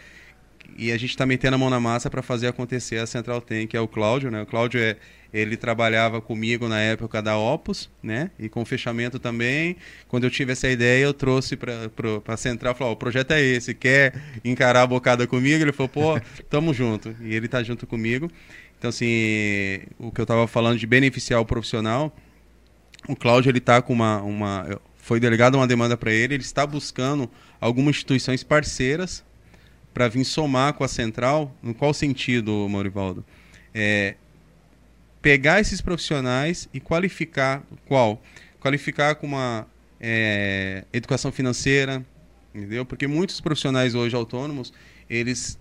[0.76, 3.66] e a gente está metendo a mão na massa para fazer acontecer a Central Tem,
[3.66, 4.42] que é o Cláudio, né?
[4.42, 4.96] O Cláudio é
[5.32, 8.30] ele trabalhava comigo na época da Opus, né?
[8.38, 9.76] E com o fechamento também.
[10.06, 11.90] Quando eu tive essa ideia, eu trouxe para
[12.28, 16.20] a Central, falou: "O projeto é esse, quer encarar a bocada comigo?" Ele falou: "Pô,
[16.48, 17.16] tamo junto".
[17.20, 18.30] E ele está junto comigo.
[18.84, 22.14] Então, assim, o que eu estava falando de beneficiar o profissional,
[23.08, 24.78] o Cláudio, ele está com uma, uma...
[24.98, 29.24] Foi delegada uma demanda para ele, ele está buscando algumas instituições parceiras
[29.94, 31.56] para vir somar com a central.
[31.62, 33.24] No qual sentido, Maurivaldo?
[33.72, 34.16] É,
[35.22, 38.22] pegar esses profissionais e qualificar qual?
[38.60, 39.66] Qualificar com uma
[39.98, 42.04] é, educação financeira,
[42.54, 42.84] entendeu?
[42.84, 44.74] Porque muitos profissionais hoje autônomos,
[45.08, 45.58] eles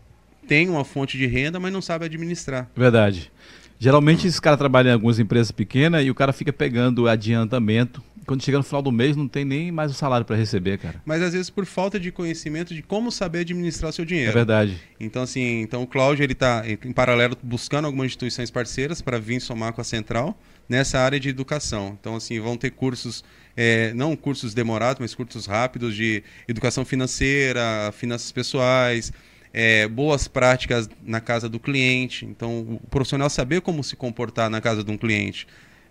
[0.47, 2.69] tem uma fonte de renda, mas não sabe administrar.
[2.75, 3.31] Verdade.
[3.79, 8.01] Geralmente esse cara trabalha em algumas empresas pequenas e o cara fica pegando adiantamento.
[8.25, 11.01] Quando chega no final do mês não tem nem mais o salário para receber, cara.
[11.05, 14.31] Mas às vezes por falta de conhecimento de como saber administrar o seu dinheiro.
[14.31, 14.79] É verdade.
[14.97, 19.41] Então assim, então o Cláudio ele está em paralelo buscando algumas instituições parceiras para vir
[19.41, 21.97] somar com a central nessa área de educação.
[21.99, 23.21] Então assim vão ter cursos
[23.55, 29.11] é, não cursos demorados, mas cursos rápidos de educação financeira, finanças pessoais,
[29.53, 32.25] é, boas práticas na casa do cliente.
[32.25, 35.47] Então, o profissional saber como se comportar na casa de um cliente.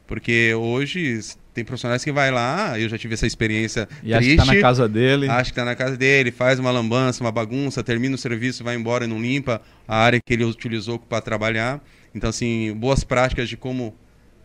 [0.06, 1.20] Porque hoje
[1.54, 4.44] tem profissionais que vai lá, eu já tive essa experiência e triste, acha que está
[4.44, 5.28] na casa dele.
[5.28, 8.74] Acha que está na casa dele, faz uma lambança, uma bagunça, termina o serviço, vai
[8.74, 11.80] embora e não limpa a área que ele utilizou para trabalhar.
[12.14, 13.94] Então, assim, boas práticas de como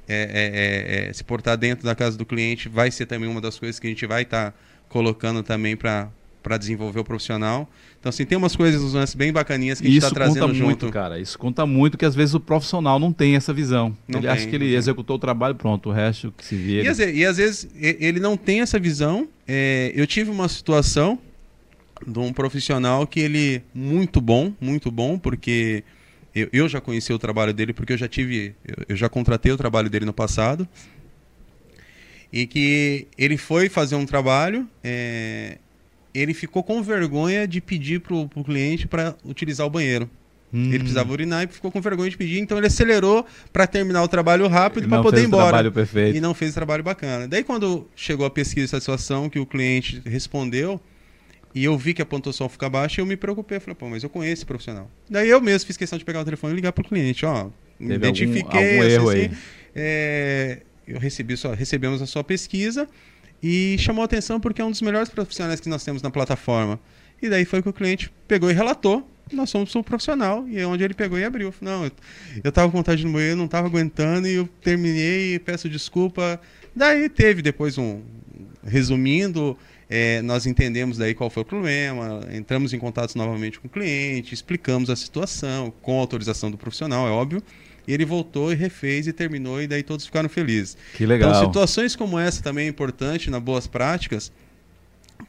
[0.08, 3.60] é, é, é, se portar dentro da casa do cliente vai ser também uma das
[3.60, 6.10] coisas que a gente vai estar tá colocando também para
[6.41, 7.69] para desenvolver o profissional.
[8.00, 10.54] Então, assim, tem umas coisas, uns lances bem bacaninhas que a gente está trazendo conta
[10.54, 10.65] junto.
[10.65, 11.19] Muito, cara.
[11.19, 13.95] Isso conta muito que às vezes o profissional não tem essa visão.
[14.08, 16.84] Não ele tem, acha que ele executou o trabalho, pronto, o resto que se vira.
[16.84, 19.28] E, às, e às vezes ele não tem essa visão.
[19.47, 21.19] É, eu tive uma situação
[22.06, 25.84] de um profissional que ele muito bom, muito bom, porque
[26.34, 29.52] eu, eu já conheci o trabalho dele, porque eu já tive, eu, eu já contratei
[29.52, 30.67] o trabalho dele no passado
[32.32, 35.58] e que ele foi fazer um trabalho é,
[36.19, 40.10] ele ficou com vergonha de pedir para o cliente para utilizar o banheiro.
[40.53, 40.67] Hum.
[40.67, 44.08] Ele precisava urinar e ficou com vergonha de pedir, então ele acelerou para terminar o
[44.08, 45.47] trabalho rápido para poder ir embora.
[45.47, 46.17] Trabalho perfeito.
[46.17, 47.27] E não fez o trabalho bacana.
[47.27, 50.80] Daí quando chegou a pesquisa de satisfação que o cliente respondeu
[51.53, 54.10] e eu vi que a pontuação fica baixa, eu me preocupei, falei, pô, mas eu
[54.10, 54.89] conheço esse profissional.
[55.10, 57.49] Daí eu mesmo fiz questão de pegar o telefone e ligar para o cliente, ó,
[57.80, 59.32] me identifiquei, algum, algum erro assim, aí.
[59.75, 62.88] É, eu recebi só, recebemos a sua pesquisa
[63.41, 66.80] e chamou atenção porque é um dos melhores profissionais que nós temos na plataforma.
[67.21, 69.10] E daí foi que o cliente pegou e relatou.
[69.32, 70.47] Nós somos um profissional.
[70.47, 71.54] E é onde ele pegou e abriu.
[71.60, 71.91] Não, eu,
[72.43, 76.39] eu tava com vontade de moer, não tava aguentando e eu terminei e peço desculpa.
[76.76, 78.02] Daí teve depois um.
[78.63, 79.58] Resumindo,
[79.89, 84.34] é, nós entendemos daí qual foi o problema, entramos em contato novamente com o cliente,
[84.34, 87.41] explicamos a situação, com autorização do profissional, é óbvio.
[87.88, 90.78] E ele voltou e refez e terminou, e daí todos ficaram felizes.
[90.95, 91.30] Que legal.
[91.30, 94.32] Então, situações como essa também é importante na boas práticas,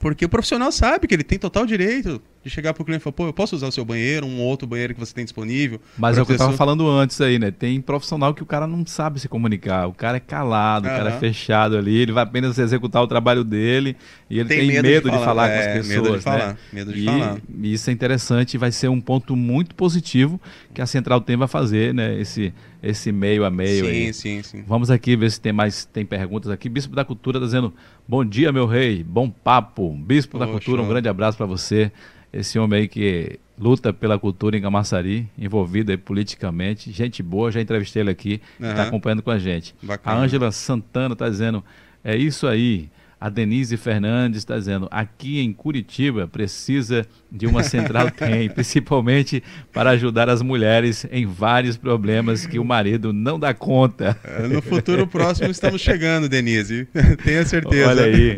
[0.00, 3.14] porque o profissional sabe que ele tem total direito de chegar pro cliente e falar,
[3.14, 5.80] pô, eu posso usar o seu banheiro, um outro banheiro que você tem disponível.
[5.96, 7.50] Mas é o que eu estava falando antes aí, né?
[7.50, 10.94] Tem profissional que o cara não sabe se comunicar, o cara é calado, uhum.
[10.94, 13.96] o cara é fechado ali, ele vai apenas executar o trabalho dele
[14.30, 16.02] e ele tem, tem medo, medo, de falar, de falar é, com as pessoas.
[16.02, 16.56] Medo de falar, né?
[16.72, 17.38] medo de e, falar.
[17.60, 20.40] E isso é interessante vai ser um ponto muito positivo
[20.72, 22.20] que a Central tem vai fazer, né?
[22.20, 24.14] Esse, esse meio a meio sim, aí.
[24.14, 26.68] Sim, sim, Vamos aqui ver se tem mais tem perguntas aqui.
[26.68, 27.74] Bispo da Cultura tá dizendo:
[28.06, 29.92] Bom dia, meu rei, bom papo.
[29.92, 31.90] Bispo da Cultura, um grande abraço para você
[32.32, 37.60] esse homem aí que luta pela cultura em Camaçari, envolvido aí politicamente, gente boa, já
[37.60, 38.70] entrevistei ele aqui, uhum.
[38.70, 39.74] está acompanhando com a gente.
[39.82, 40.16] Bacana.
[40.16, 41.64] A Ângela Santana está dizendo,
[42.04, 42.88] é isso aí.
[43.20, 49.90] A Denise Fernandes está dizendo, aqui em Curitiba precisa de uma central tem, principalmente para
[49.90, 54.16] ajudar as mulheres em vários problemas que o marido não dá conta.
[54.22, 56.86] É, no futuro próximo estamos chegando, Denise.
[57.24, 57.88] Tenha certeza.
[57.88, 58.36] Olha aí.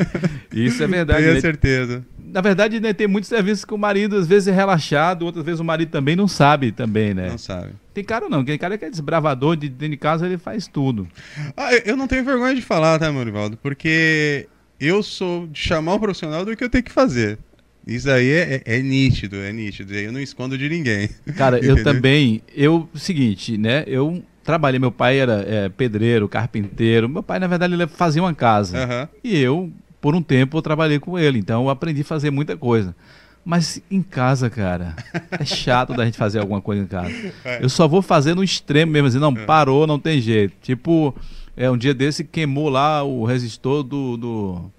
[0.50, 1.24] Isso é verdade.
[1.24, 5.25] Tenha certeza na verdade, né, tem muitos serviços que o marido às vezes é relaxado,
[5.25, 7.31] outras vezes o marido também não sabe também, né?
[7.31, 7.73] Não sabe.
[7.93, 11.09] Tem cara não, tem cara que é desbravador, de dentro de casa ele faz tudo.
[11.57, 13.57] Ah, eu não tenho vergonha de falar, tá, Morivaldo?
[13.57, 14.49] Porque
[14.81, 17.38] eu sou de chamar o profissional do que eu tenho que fazer.
[17.87, 19.95] Isso aí é, é, é nítido, é nítido.
[19.95, 21.09] Eu não escondo de ninguém.
[21.37, 22.43] Cara, eu também.
[22.55, 23.85] Eu, seguinte, né?
[23.87, 27.09] Eu trabalhei, meu pai era é, pedreiro, carpinteiro.
[27.09, 28.79] Meu pai, na verdade, ele fazia uma casa.
[28.79, 29.09] Uhum.
[29.25, 32.56] E eu por um tempo eu trabalhei com ele, então eu aprendi a fazer muita
[32.56, 32.94] coisa.
[33.44, 34.94] Mas em casa, cara,
[35.32, 37.12] é chato da gente fazer alguma coisa em casa.
[37.44, 37.64] É.
[37.64, 39.44] Eu só vou fazer no extremo mesmo, assim, não, é.
[39.44, 40.54] parou, não tem jeito.
[40.60, 41.14] Tipo,
[41.56, 44.70] é um dia desse queimou lá o resistor do, do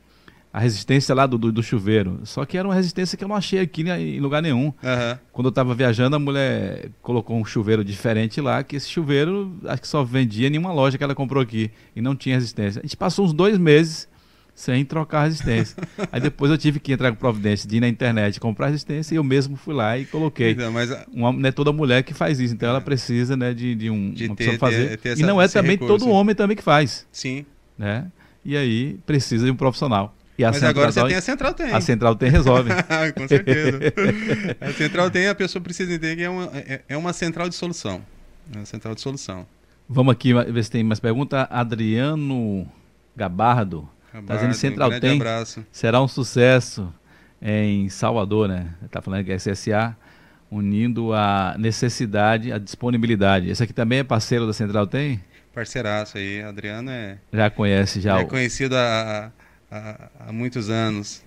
[0.53, 2.19] a resistência lá do, do, do, chuveiro.
[2.23, 4.65] Só que era uma resistência que eu não achei aqui em lugar nenhum.
[4.65, 5.17] Uhum.
[5.31, 9.81] Quando eu estava viajando, a mulher colocou um chuveiro diferente lá, que esse chuveiro acho
[9.81, 12.79] que só vendia em uma loja que ela comprou aqui e não tinha resistência.
[12.79, 14.09] A gente passou uns dois meses
[14.53, 15.75] sem trocar resistência.
[16.11, 19.17] Aí depois eu tive que entrar com providência de ir na internet comprar resistência e
[19.17, 20.51] eu mesmo fui lá e coloquei.
[20.51, 20.89] Então, mas...
[21.11, 24.11] uma, não é toda mulher que faz isso, então ela precisa né, de, de, um,
[24.11, 24.89] de uma ter, pessoa fazer.
[24.89, 25.97] Ter, ter essa, e não é também recurso.
[25.99, 27.07] todo homem também que faz.
[27.11, 27.45] Sim.
[27.77, 28.05] Né?
[28.43, 30.15] E aí precisa de um profissional.
[30.37, 31.71] E Mas agora você tem a Central Tem.
[31.71, 32.69] A Central Tem resolve.
[33.15, 33.79] Com certeza.
[34.59, 37.55] a Central Tem, a pessoa precisa entender que é uma, é, é uma central de
[37.55, 38.01] solução.
[38.51, 39.45] É uma central de solução.
[39.87, 41.47] Vamos aqui ver se tem mais pergunta.
[41.51, 42.67] Adriano
[43.15, 43.87] Gabardo.
[44.13, 45.15] Está dizendo Central um tem.
[45.15, 45.65] Abraço.
[45.71, 46.93] Será um sucesso
[47.41, 48.67] em Salvador, né?
[48.85, 49.95] Está falando que é SSA
[50.51, 53.49] unindo a necessidade, a disponibilidade.
[53.49, 55.21] Esse aqui também é parceiro da Central Tem?
[55.53, 57.17] Parceiraço aí, Adriano é.
[57.31, 58.19] Já conhece já.
[58.19, 58.27] É o...
[58.27, 59.31] conhecido há,
[59.69, 61.23] há, há muitos anos.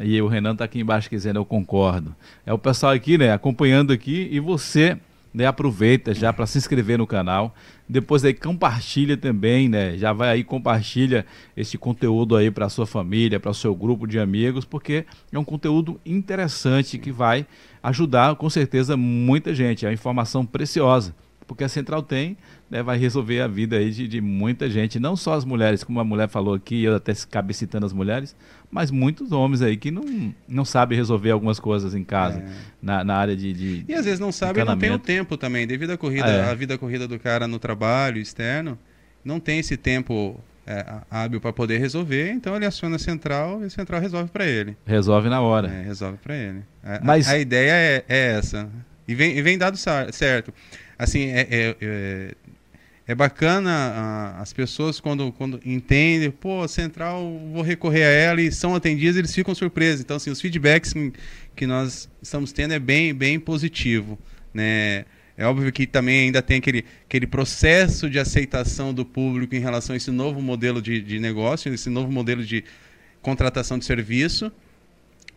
[0.00, 2.14] E o Renan está aqui embaixo dizendo eu concordo.
[2.46, 4.98] É o pessoal aqui, né, acompanhando aqui e você
[5.34, 7.54] né, aproveita já para se inscrever no canal.
[7.92, 9.98] Depois aí compartilha também, né?
[9.98, 14.18] Já vai aí compartilha esse conteúdo aí para sua família, para o seu grupo de
[14.18, 17.46] amigos, porque é um conteúdo interessante que vai
[17.82, 19.84] ajudar com certeza muita gente.
[19.84, 21.14] É uma informação preciosa,
[21.46, 22.38] porque a Central tem
[22.72, 26.00] né, vai resolver a vida aí de, de, muita gente, não só as mulheres, como
[26.00, 28.34] a mulher falou aqui, eu até acabei citando as mulheres,
[28.70, 32.46] mas muitos homens aí que não, não sabem resolver algumas coisas em casa, é.
[32.80, 35.66] na, na área de, de, E às vezes não sabem não tem o tempo também,
[35.66, 36.50] devido à corrida, é.
[36.50, 38.78] a vida corrida do cara no trabalho externo,
[39.22, 43.66] não tem esse tempo é, hábil para poder resolver, então ele aciona a central e
[43.66, 44.78] a central resolve para ele.
[44.86, 45.68] Resolve na hora.
[45.68, 46.62] É, resolve para ele.
[46.82, 47.28] A, Mas...
[47.28, 48.66] a, a ideia é, é, essa.
[49.06, 50.54] E vem, e vem dado certo.
[50.98, 51.76] Assim, é,
[53.06, 57.20] é, bacana a, as pessoas quando, quando entendem, pô, central,
[57.52, 60.00] vou recorrer a ela e são atendidas, eles ficam surpresos.
[60.00, 60.94] Então, assim, os feedbacks
[61.56, 64.18] que nós estamos tendo é bem, bem positivo,
[64.54, 65.04] né?
[65.36, 69.94] É óbvio que também ainda tem aquele, aquele processo de aceitação do público em relação
[69.94, 72.62] a esse novo modelo de, de negócio, esse novo modelo de
[73.22, 74.52] contratação de serviço,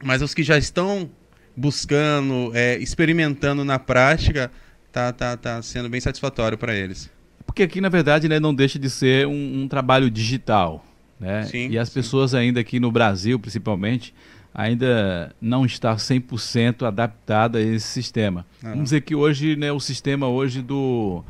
[0.04, 1.10] mas os que já estão
[1.56, 4.52] buscando, é, experimentando na prática,
[4.92, 7.10] tá, tá, tá sendo bem satisfatório para eles.
[7.56, 10.86] Porque aqui, na verdade, né, não deixa de ser um, um trabalho digital.
[11.18, 11.44] Né?
[11.44, 11.94] Sim, e as sim.
[11.94, 14.14] pessoas ainda aqui no Brasil, principalmente,
[14.54, 18.46] ainda não está 100% adaptada a esse sistema.
[18.62, 18.72] Uhum.
[18.72, 21.24] Vamos dizer que hoje, né, o sistema hoje do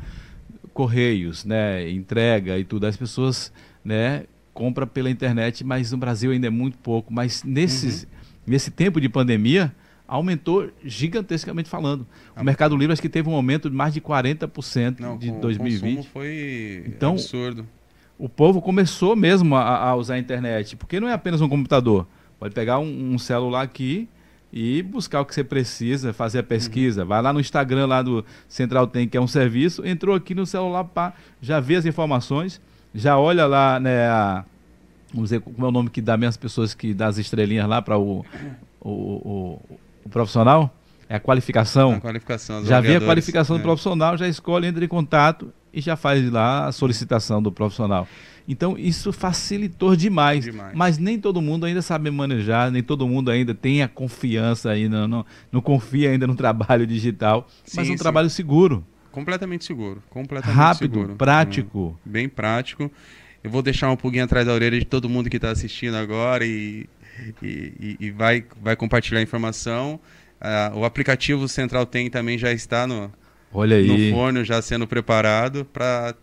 [0.74, 3.52] Correios, né, entrega e tudo, as pessoas
[3.84, 7.14] né, compram pela internet, mas no Brasil ainda é muito pouco.
[7.14, 8.08] Mas nesses, uhum.
[8.48, 9.72] nesse tempo de pandemia,
[10.06, 12.06] aumentou gigantescamente falando.
[12.36, 16.00] O Mercado Livre acho que teve um aumento de mais de 40% Não, de 2020.
[16.00, 17.66] O foi então, absurdo.
[18.18, 22.06] O povo começou mesmo a, a, usar a internet, porque não é apenas um computador.
[22.38, 24.08] Pode pegar um, um celular aqui
[24.52, 27.02] e buscar o que você precisa, fazer a pesquisa.
[27.02, 27.08] Uhum.
[27.08, 30.46] Vai lá no Instagram lá do Central Tem, que é um serviço, entrou aqui no
[30.46, 32.60] celular, pá, já vê as informações,
[32.94, 34.44] já olha lá, né, a,
[35.12, 37.68] vamos dizer, como é o nome que dá mesmo as pessoas que dá as estrelinhas
[37.68, 38.24] lá para o,
[38.80, 39.62] o, o,
[40.06, 40.74] o, profissional?
[41.08, 41.92] É a qualificação.
[41.92, 43.58] A qualificação já vê a qualificação é.
[43.58, 48.08] do profissional, já escolhe, entra em contato e já faz lá a solicitação do profissional.
[48.48, 53.30] Então isso facilitou demais, demais, Mas nem todo mundo ainda sabe manejar, nem todo mundo
[53.30, 57.48] ainda tem a confiança ainda, não, não confia ainda no trabalho digital.
[57.64, 57.98] Sim, mas um sim.
[57.98, 58.84] trabalho seguro.
[59.10, 60.02] Completamente seguro.
[60.10, 61.16] Completamente Rápido, seguro.
[61.16, 61.98] prático.
[62.06, 62.90] Hum, bem prático.
[63.42, 66.44] Eu vou deixar um pouquinho atrás da orelha de todo mundo que está assistindo agora
[66.44, 66.88] e,
[67.42, 70.00] e, e, vai, vai compartilhar a informação.
[70.40, 73.12] Uh, o aplicativo Central Tem também já está no,
[73.52, 74.10] Olha aí.
[74.10, 76.14] no forno, já sendo preparado para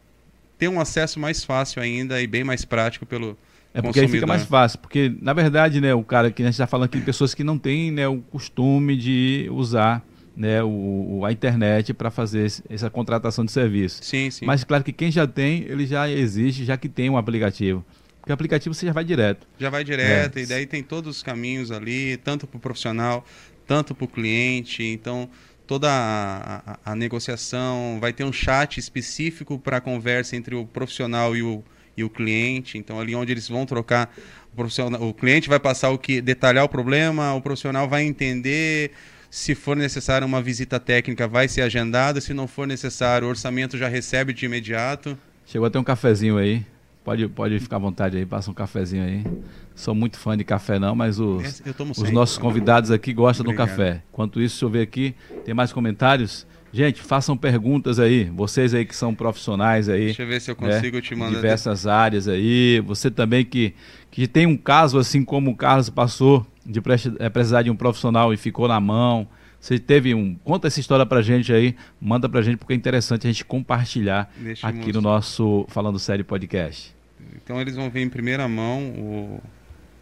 [0.57, 3.37] ter um acesso mais fácil ainda e bem mais prático pelo
[3.73, 6.53] é porque aí fica mais fácil, porque na verdade, né, o cara que a gente
[6.53, 11.23] está falando aqui de pessoas que não têm né, o costume de usar né, o,
[11.25, 14.03] a internet para fazer essa contratação de serviço.
[14.03, 14.45] Sim, sim.
[14.45, 17.83] Mas claro que quem já tem, ele já existe, já que tem um aplicativo.
[18.23, 19.45] Porque o aplicativo você já vai direto.
[19.59, 20.43] Já vai direto, é.
[20.43, 23.25] e daí tem todos os caminhos ali, tanto para o profissional,
[23.67, 24.81] tanto para o cliente.
[24.81, 25.29] Então,
[25.67, 30.65] toda a, a, a, negociação, vai ter um chat específico para a conversa entre o
[30.65, 31.61] profissional e o,
[31.97, 32.77] e o cliente.
[32.77, 34.09] Então, ali onde eles vão trocar,
[34.53, 38.91] o, profissional, o cliente vai passar o que, detalhar o problema, o profissional vai entender.
[39.29, 42.21] Se for necessário uma visita técnica, vai ser agendada.
[42.21, 45.17] Se não for necessário, o orçamento já recebe de imediato.
[45.45, 46.65] Chegou até um cafezinho aí.
[47.03, 49.23] Pode, pode ficar à vontade aí, passa um cafezinho aí.
[49.75, 51.61] Sou muito fã de café não, mas os,
[51.97, 53.67] os nossos convidados aqui gostam Obrigado.
[53.67, 54.03] do café.
[54.11, 56.47] Enquanto isso, deixa eu ver aqui, tem mais comentários?
[56.73, 58.23] Gente, façam perguntas aí.
[58.35, 60.05] Vocês aí que são profissionais aí.
[60.05, 61.35] Deixa eu ver se eu né, consigo né, te mandar.
[61.35, 62.79] Diversas áreas aí.
[62.79, 63.75] Você também que,
[64.09, 66.81] que tem um caso assim como o Carlos passou, de
[67.19, 69.27] é, precisar de um profissional e ficou na mão.
[69.63, 70.35] Você teve um.
[70.43, 74.29] Conta essa história pra gente aí, manda pra gente, porque é interessante a gente compartilhar
[74.37, 76.93] Deixa aqui no nosso Falando Sério Podcast.
[77.37, 79.41] Então eles vão ver em primeira mão o,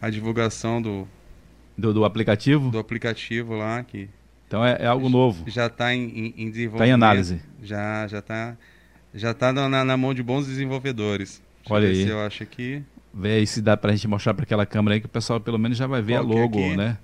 [0.00, 1.06] a divulgação do,
[1.78, 2.72] do, do, aplicativo?
[2.72, 3.84] Do aplicativo lá.
[3.84, 4.08] Que
[4.48, 5.48] então é, é algo novo.
[5.48, 6.74] Já está em, em, desenvolvimento.
[6.74, 7.40] Está em análise.
[7.62, 8.56] Já já está
[9.14, 11.40] já tá na, na, mão de bons desenvolvedores.
[11.60, 12.08] Deixa Olha aí.
[12.08, 12.82] eu acho aqui.
[13.14, 15.38] Vê aí se dá para a gente mostrar para aquela câmera aí que o pessoal
[15.38, 16.98] pelo menos já vai ver Qual a logo, né?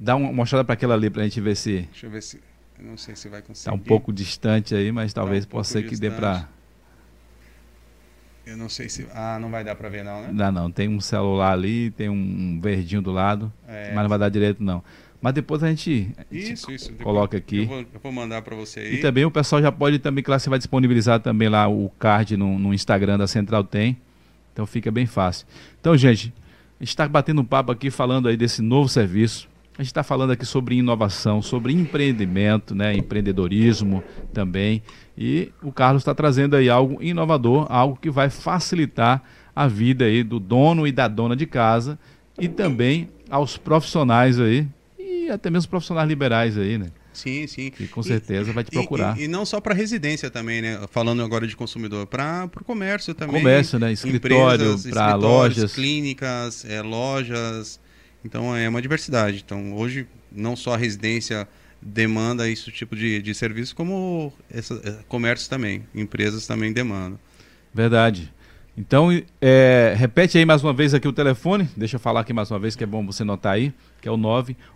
[0.00, 1.82] Dá uma mostrada para aquela ali para a gente ver se.
[1.90, 2.40] Deixa eu ver se.
[2.78, 3.58] não sei se vai conseguir.
[3.58, 6.10] Está um pouco distante aí, mas talvez tá um possa ser que distante.
[6.10, 6.48] dê para.
[8.46, 9.06] Eu não sei se.
[9.12, 10.30] Ah, não vai dar para ver, não, né?
[10.32, 10.70] Dá não.
[10.70, 13.92] Tem um celular ali, tem um verdinho do lado, é.
[13.92, 14.82] mas não vai dar direito, não.
[15.20, 16.92] Mas depois a gente, a gente isso, isso.
[16.94, 17.62] coloca aqui.
[17.62, 18.94] Eu vou, eu vou, mandar para você aí.
[18.94, 22.36] E também o pessoal já pode também, claro, você vai disponibilizar também lá o card
[22.36, 23.98] no, no Instagram da Central Tem.
[24.52, 25.46] Então fica bem fácil.
[25.80, 26.32] Então, gente,
[26.80, 29.47] a gente está batendo um papo aqui falando aí desse novo serviço.
[29.78, 34.02] A gente está falando aqui sobre inovação, sobre empreendimento, né, empreendedorismo
[34.34, 34.82] também.
[35.16, 39.22] E o Carlos está trazendo aí algo inovador, algo que vai facilitar
[39.54, 41.96] a vida aí do dono e da dona de casa
[42.36, 44.66] e também aos profissionais aí
[44.98, 46.88] e até mesmo profissionais liberais aí, né?
[47.12, 47.70] Sim, sim.
[47.70, 49.16] Que com certeza e, vai te procurar.
[49.16, 50.80] E, e, e não só para residência também, né?
[50.90, 53.40] Falando agora de consumidor, para o comércio também.
[53.40, 53.92] Comércio, né?
[53.92, 55.72] Escritório, para lojas.
[55.72, 57.78] Clínicas, é, lojas
[58.24, 59.42] então é uma diversidade.
[59.44, 61.48] Então hoje não só a residência
[61.80, 67.18] demanda esse tipo de, de serviço, como essa, é, comércio também, empresas também demandam.
[67.72, 68.30] Verdade.
[68.76, 69.08] Então,
[69.40, 72.60] é, repete aí mais uma vez aqui o telefone, deixa eu falar aqui mais uma
[72.60, 74.16] vez que é bom você notar aí, que é o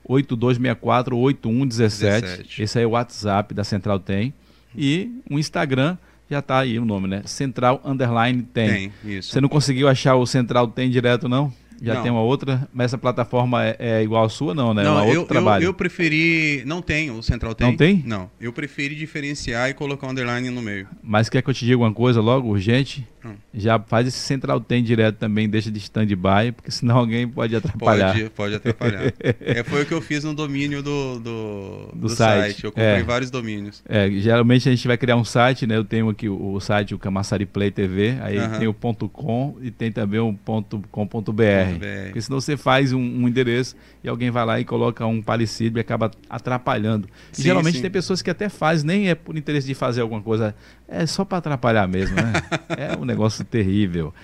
[0.08, 2.60] 982648117.
[2.60, 4.34] Esse aí é o WhatsApp da Central Tem.
[4.76, 5.96] E o Instagram
[6.28, 7.22] já está aí o nome, né?
[7.26, 8.90] Central Underline Tem.
[8.90, 9.30] Tem, isso.
[9.30, 11.52] Você não conseguiu achar o Central Tem direto, não?
[11.82, 12.02] Já não.
[12.02, 14.84] tem uma outra, mas essa plataforma é, é, igual à sua, não, né?
[14.84, 15.64] Não, é eu, trabalho.
[15.64, 16.62] Eu, eu, preferi.
[16.64, 17.66] Não tem, o Central tem.
[17.66, 18.02] Não tem?
[18.06, 18.30] Não.
[18.40, 20.86] Eu preferi diferenciar e colocar um underline no meio.
[21.02, 23.06] Mas quer que eu te diga uma coisa logo, urgente?
[23.24, 23.34] Hum.
[23.54, 28.12] Já faz esse Central tem direto também, deixa de stand-by, porque senão alguém pode atrapalhar.
[28.12, 29.12] Pode, pode atrapalhar.
[29.40, 32.54] é, foi o que eu fiz no domínio do, do, do, do site.
[32.54, 32.64] site.
[32.64, 33.02] Eu comprei é.
[33.02, 33.82] vários domínios.
[33.88, 35.76] É, geralmente a gente vai criar um site, né?
[35.76, 38.58] Eu tenho aqui o, o site, o Camassari Play TV, aí uh -huh.
[38.58, 41.71] tem o ponto .com e tem também o ponto .com.br.
[41.78, 45.78] Porque senão você faz um, um, endereço e alguém vai lá e coloca um parecido
[45.78, 47.08] e acaba atrapalhando.
[47.32, 47.82] Sim, geralmente sim.
[47.82, 50.54] tem pessoas que até fazem, nem é por interesse de fazer alguma coisa,
[50.88, 52.32] é só para atrapalhar mesmo, né?
[52.76, 54.14] é um negócio terrível.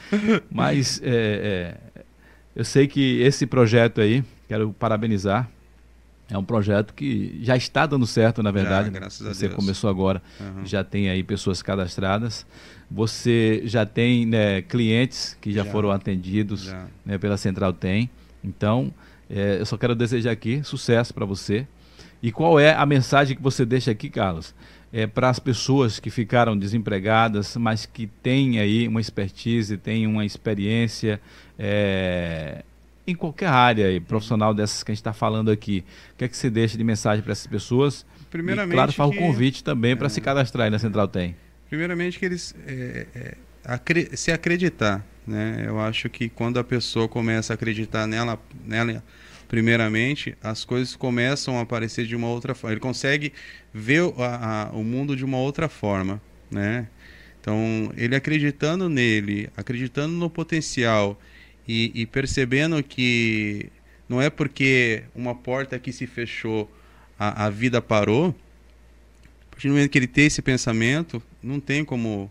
[0.50, 2.02] Mas é, é,
[2.54, 5.48] eu sei que esse projeto aí, quero parabenizar,
[6.30, 8.86] é um projeto que já está dando certo, na verdade.
[8.88, 9.56] Já, graças a Você Deus.
[9.56, 10.66] começou agora, uhum.
[10.66, 12.46] já tem aí pessoas cadastradas.
[12.90, 16.86] Você já tem né, clientes que já, já foram atendidos já.
[17.04, 18.08] Né, pela Central Tem.
[18.42, 18.92] Então,
[19.30, 21.66] É, eu só quero desejar aqui sucesso para você.
[22.22, 24.54] E qual é a mensagem que você deixa aqui, Carlos?
[24.90, 30.24] É, para as pessoas que ficaram desempregadas, mas que têm aí uma expertise, têm uma
[30.24, 31.20] experiência
[31.58, 32.64] é,
[33.06, 35.84] em qualquer área profissional dessas que a gente está falando aqui.
[36.14, 38.06] O que é que você deixa de mensagem para essas pessoas?
[38.30, 40.08] Primeiramente, e, claro, faz o que- convite também para É.
[40.08, 41.36] se cadastrar aí na Central Tem.
[41.68, 45.64] Primeiramente que eles é, é, acre- se acreditar, né?
[45.66, 49.04] Eu acho que quando a pessoa começa a acreditar nela, nela
[49.46, 52.72] primeiramente, as coisas começam a aparecer de uma outra forma.
[52.74, 53.32] Ele consegue
[53.72, 56.88] ver a- a- o mundo de uma outra forma, né?
[57.40, 61.18] Então, ele acreditando nele, acreditando no potencial
[61.66, 63.70] e, e percebendo que
[64.08, 66.70] não é porque uma porta que se fechou,
[67.18, 68.34] a, a vida parou,
[69.58, 72.30] partir do momento que ele tem esse pensamento, não tem como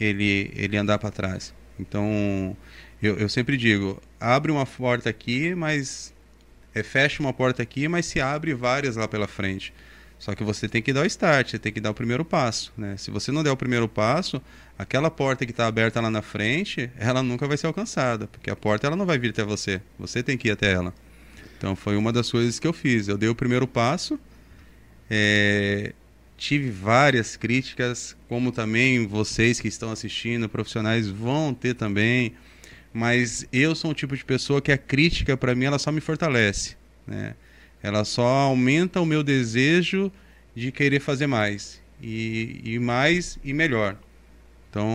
[0.00, 1.52] ele, ele andar para trás.
[1.78, 2.56] Então,
[3.02, 6.14] eu, eu sempre digo, abre uma porta aqui, mas
[6.74, 9.74] é, fecha uma porta aqui, mas se abre várias lá pela frente.
[10.18, 12.72] Só que você tem que dar o start, você tem que dar o primeiro passo.
[12.78, 12.96] Né?
[12.96, 14.40] Se você não der o primeiro passo,
[14.78, 18.56] aquela porta que está aberta lá na frente, ela nunca vai ser alcançada, porque a
[18.56, 20.94] porta ela não vai vir até você, você tem que ir até ela.
[21.58, 23.06] Então foi uma das coisas que eu fiz.
[23.06, 24.18] Eu dei o primeiro passo,
[25.10, 25.92] é,
[26.36, 32.34] tive várias críticas, como também vocês que estão assistindo, profissionais vão ter também.
[32.92, 36.00] Mas eu sou um tipo de pessoa que a crítica para mim ela só me
[36.00, 36.76] fortalece,
[37.06, 37.34] né?
[37.82, 40.10] Ela só aumenta o meu desejo
[40.54, 43.96] de querer fazer mais e, e mais e melhor.
[44.70, 44.88] Então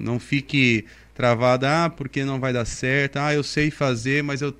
[0.00, 0.84] não fique
[1.14, 4.54] travado, ah, porque não vai dar certo, ah, eu sei fazer, mas eu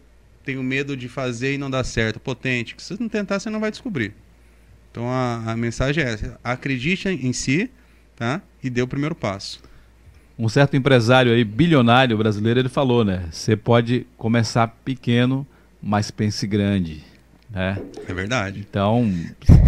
[0.45, 2.18] tenho medo de fazer e não dar certo.
[2.18, 4.14] Potente, se você não tentar, você não vai descobrir.
[4.99, 7.71] Então a, a mensagem é essa: acredite em si,
[8.17, 8.43] tá?
[8.61, 9.61] E dê o primeiro passo.
[10.37, 13.27] Um certo empresário aí, bilionário brasileiro, ele falou, né?
[13.31, 15.47] Você pode começar pequeno,
[15.81, 17.05] mas pense grande,
[17.49, 17.79] né?
[18.09, 18.67] É verdade.
[18.69, 19.09] Então,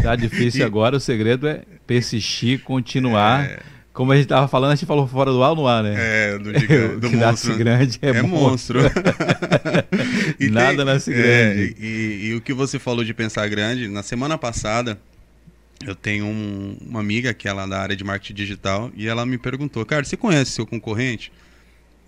[0.02, 3.44] tá difícil agora, o segredo é persistir, continuar.
[3.44, 3.58] É,
[3.92, 5.94] Como a gente tava falando, a gente falou fora do ar no ar, né?
[5.96, 6.52] é do,
[7.00, 7.56] do que nasce monstro.
[7.56, 8.82] grande é, É monstro.
[8.82, 9.02] monstro.
[10.40, 11.16] E Nada nasce é,
[11.54, 11.76] grande.
[11.80, 14.98] e, e o que você falou de pensar grande, na semana passada,
[15.84, 19.24] eu tenho um- uma amiga que ela é da área de marketing digital e ela
[19.24, 21.32] me perguntou, cara, você conhece seu concorrente?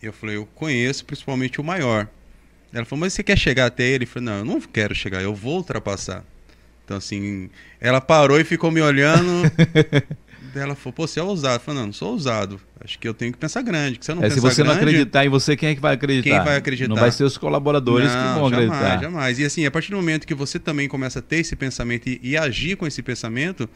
[0.02, 2.08] Eu falei, eu conheço principalmente o maior.
[2.72, 4.04] Ela falou, mas você quer chegar até ele?
[4.04, 6.24] Eu falei, não, eu não quero chegar, eu vou ultrapassar.
[6.84, 7.48] Então, assim,
[7.80, 9.42] ela parou e ficou me olhando.
[10.54, 11.56] Ela falou, pô, você é ousado.
[11.56, 12.60] Eu falei, não, não sou ousado.
[12.84, 13.98] Acho que eu tenho que pensar grande.
[13.98, 15.94] Que eu não É, se você não grande, acreditar em você, quem é que vai
[15.94, 16.36] acreditar?
[16.36, 16.88] Quem vai acreditar?
[16.88, 19.02] Não vai ser os colaboradores que Não, vão jamais, acreditar.
[19.02, 19.38] jamais.
[19.38, 22.20] E assim, a partir do momento que você também começa a ter esse pensamento e,
[22.22, 23.68] e agir com esse pensamento,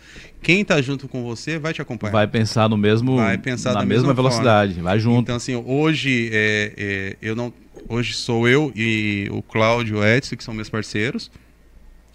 [0.43, 2.13] quem está junto com você vai te acompanhar.
[2.13, 5.21] Vai pensar no mesmo, Vai pensar na mesma, mesma velocidade, vai junto.
[5.21, 7.53] Então assim, hoje é, é, eu não,
[7.89, 11.31] hoje sou eu e o Cláudio Edson que são meus parceiros.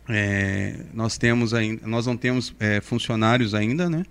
[0.10, 4.04] É, nós temos ainda, nós não temos é, funcionários ainda, né?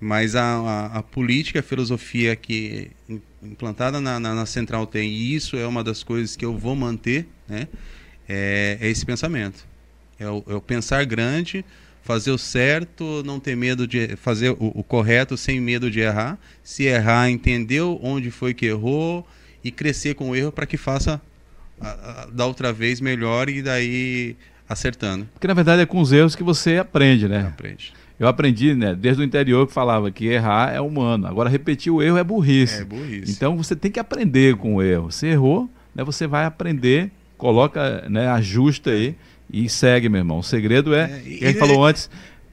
[0.00, 5.10] Mas a, a, a política, a filosofia que im- implantada na, na, na Central tem,
[5.10, 7.66] e isso é uma das coisas que eu vou manter, né?
[8.28, 9.66] É, é esse pensamento.
[10.20, 11.64] É o, é o pensar grande,
[12.02, 16.38] fazer o certo, não ter medo de fazer o, o correto sem medo de errar.
[16.62, 19.26] Se errar, entender onde foi que errou
[19.64, 21.20] e crescer com o erro para que faça
[21.80, 21.88] a,
[22.22, 24.36] a, da outra vez melhor e daí
[24.68, 25.28] acertando.
[25.34, 27.46] Porque na verdade é com os erros que você aprende, né?
[27.46, 27.92] Aprende.
[28.18, 31.26] Eu aprendi, né, desde o interior que falava que errar é humano.
[31.26, 32.82] Agora repetir o erro é burrice.
[32.82, 33.30] É burrice.
[33.30, 35.10] Então você tem que aprender com o erro.
[35.12, 39.14] Você errou, né, você vai aprender, coloca, né, ajusta aí
[39.52, 40.38] e segue, meu irmão.
[40.38, 42.10] O segredo é, É, falou antes,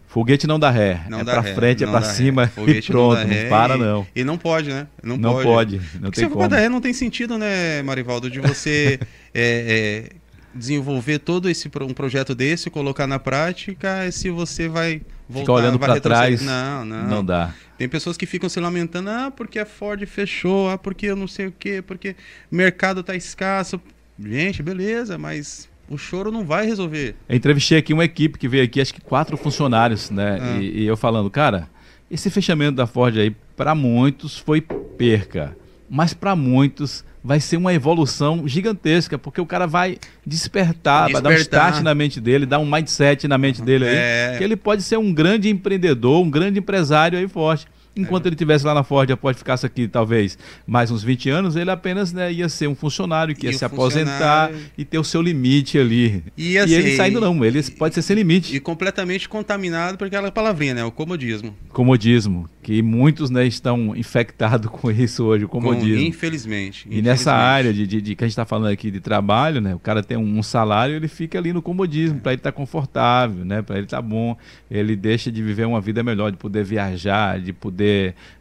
[0.07, 1.01] foguete não dá ré.
[1.09, 3.49] Não é dá pra ré, frente, é não pra cima e Foguete pronto, não, ré
[3.49, 4.05] para não.
[4.15, 4.85] E não pode, né?
[5.01, 5.47] Não, Não pode.
[5.47, 6.47] pode, não Porque tem se for como.
[6.47, 8.99] dar ré não tem sentido, né, Marivaldo, de você
[9.33, 10.15] é, é,
[10.53, 15.77] desenvolver todo esse um projeto desse, colocar na prática, se você vai voltar, Ficar olhando
[15.77, 16.01] retroceder.
[16.01, 17.07] trás, Não, não.
[17.07, 17.53] Não dá.
[17.77, 21.27] Tem pessoas que ficam se lamentando, ah, porque a Ford fechou, ah, porque eu não
[21.27, 22.15] sei o quê, porque
[22.51, 23.81] o mercado tá escasso.
[24.17, 27.15] Gente, beleza, mas o choro não vai resolver.
[27.27, 30.39] Eu entrevistei aqui uma equipe que veio aqui, acho que quatro funcionários, né?
[30.41, 30.57] Ah.
[30.57, 31.69] E, e eu falando, cara,
[32.09, 35.55] esse fechamento da Ford aí, para muitos foi perca,
[35.89, 41.29] mas para muitos vai ser uma evolução gigantesca, porque o cara vai despertar, vai dar
[41.29, 41.69] um Despertar.
[41.69, 44.35] start na mente dele, dar um mindset na mente dele aí, É.
[44.37, 47.65] que ele pode ser um grande empreendedor, um grande empresário aí forte.
[47.95, 48.29] Enquanto é.
[48.29, 50.37] ele estivesse lá na Ford, a Ford ficasse aqui talvez
[50.67, 53.65] mais uns 20 anos, ele apenas né, ia ser um funcionário que ia e se
[53.65, 56.23] aposentar e ter o seu limite ali.
[56.37, 58.55] E, assim, e ele saindo não, ele pode ser sem limite.
[58.55, 60.83] E completamente contaminado por aquela palavrinha, né?
[60.83, 61.55] O comodismo.
[61.69, 66.01] Comodismo, que muitos né, estão infectados com isso hoje, o comodismo.
[66.01, 66.87] Com, infelizmente, infelizmente.
[66.89, 69.73] E nessa área de, de, de, que a gente está falando aqui de trabalho, né?
[69.73, 72.21] O cara tem um, um salário, ele fica ali no comodismo, é.
[72.21, 73.61] para ele estar tá confortável, né?
[73.61, 74.37] Para ele estar tá bom.
[74.69, 77.84] Ele deixa de viver uma vida melhor, de poder viajar, de poder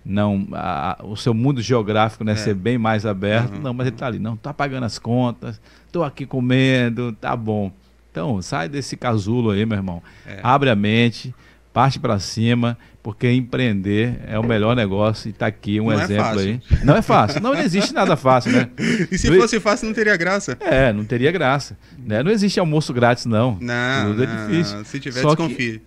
[0.04, 2.36] não a, o seu mundo geográfico né, é.
[2.36, 3.56] ser bem mais aberto.
[3.56, 3.62] Uhum.
[3.62, 7.72] Não, mas ele está ali, não, está pagando as contas, estou aqui comendo, tá bom.
[8.10, 10.02] Então, sai desse casulo aí, meu irmão.
[10.26, 10.38] É.
[10.42, 11.34] Abre a mente,
[11.72, 16.04] parte para cima, porque empreender é o melhor negócio e está aqui um não é
[16.04, 16.60] exemplo é aí.
[16.84, 17.42] Não é fácil.
[17.42, 18.70] Não, não existe nada fácil, né?
[19.10, 20.56] E se não, fosse fácil, não teria graça.
[20.60, 21.76] É, não teria graça.
[21.98, 22.22] Né?
[22.22, 23.58] Não existe almoço grátis, não.
[23.60, 24.78] Não, Tudo é difícil.
[24.78, 24.84] Não.
[24.84, 25.80] Se tiver, Só desconfie.
[25.80, 25.82] Que,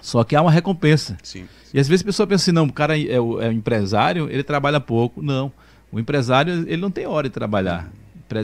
[0.00, 1.16] só que há uma recompensa.
[1.22, 1.46] Sim.
[1.72, 4.42] E às vezes a pessoa pensa assim, não, o cara é, o, é empresário, ele
[4.42, 5.22] trabalha pouco.
[5.22, 5.52] Não.
[5.90, 7.90] O empresário, ele não tem hora de trabalhar.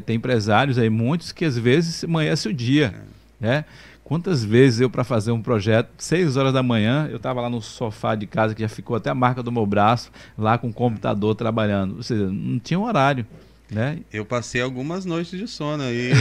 [0.06, 2.94] Tem empresários aí, muitos, que às vezes amanhece o dia.
[3.40, 3.46] É.
[3.46, 3.64] Né?
[4.02, 7.62] Quantas vezes eu, para fazer um projeto, seis horas da manhã, eu estava lá no
[7.62, 10.72] sofá de casa, que já ficou até a marca do meu braço, lá com o
[10.72, 11.96] computador trabalhando.
[11.96, 13.26] Ou seja, não tinha um horário.
[13.70, 14.00] Né?
[14.12, 16.12] Eu passei algumas noites de sono aí,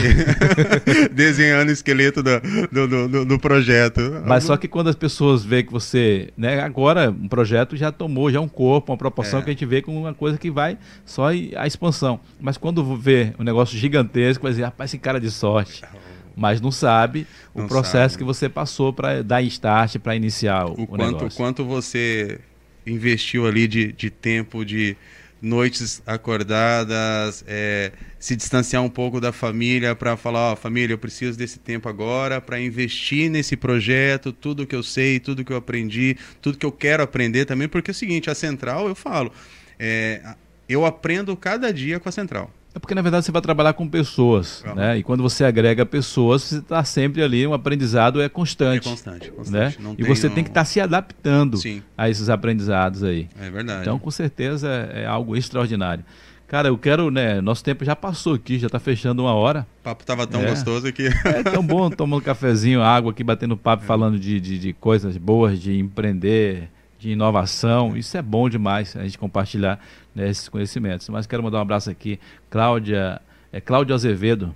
[1.12, 2.40] desenhando o esqueleto do,
[2.72, 4.00] do, do, do, projeto.
[4.24, 8.30] Mas só que quando as pessoas veem que você, né, agora um projeto já tomou
[8.30, 9.42] já um corpo, uma proporção é.
[9.42, 12.18] que a gente vê com uma coisa que vai só a expansão.
[12.40, 15.82] Mas quando vê um negócio gigantesco, vai dizer, rapaz, esse cara de sorte.
[16.36, 18.18] Mas não sabe não o processo sabe.
[18.18, 21.36] que você passou para dar start, para iniciar o, o, o quanto, negócio.
[21.36, 22.40] quanto você
[22.84, 24.96] investiu ali de, de tempo de
[25.44, 31.36] noites acordadas, é, se distanciar um pouco da família para falar, ó, família, eu preciso
[31.36, 36.16] desse tempo agora para investir nesse projeto, tudo que eu sei, tudo que eu aprendi,
[36.40, 39.30] tudo que eu quero aprender também, porque é o seguinte, a central, eu falo,
[39.78, 40.34] é,
[40.68, 42.50] eu aprendo cada dia com a central.
[42.74, 44.98] É porque, na verdade, você vai trabalhar com pessoas, né?
[44.98, 48.88] E quando você agrega pessoas, você está sempre ali, um aprendizado é constante.
[48.88, 49.80] É constante, constante.
[49.80, 49.94] Né?
[49.96, 51.82] e você tem que estar tá se adaptando Sim.
[51.96, 53.28] a esses aprendizados aí.
[53.40, 53.82] É verdade.
[53.82, 56.04] Então, com certeza, é algo extraordinário.
[56.48, 57.40] Cara, eu quero, né?
[57.40, 59.66] Nosso tempo já passou aqui, já está fechando uma hora.
[59.80, 60.50] O papo tava tão é.
[60.50, 61.06] gostoso aqui.
[61.24, 63.86] É tão bom tomando um cafezinho, água aqui, batendo papo, é.
[63.86, 66.68] falando de, de, de coisas boas, de empreender,
[67.04, 67.96] de inovação.
[67.96, 69.78] Isso é bom demais a gente compartilhar
[70.14, 71.08] né, esses conhecimentos.
[71.08, 72.18] Mas quero mandar um abraço aqui,
[72.50, 73.20] Cláudia,
[73.52, 74.54] é Cláudio Azevedo.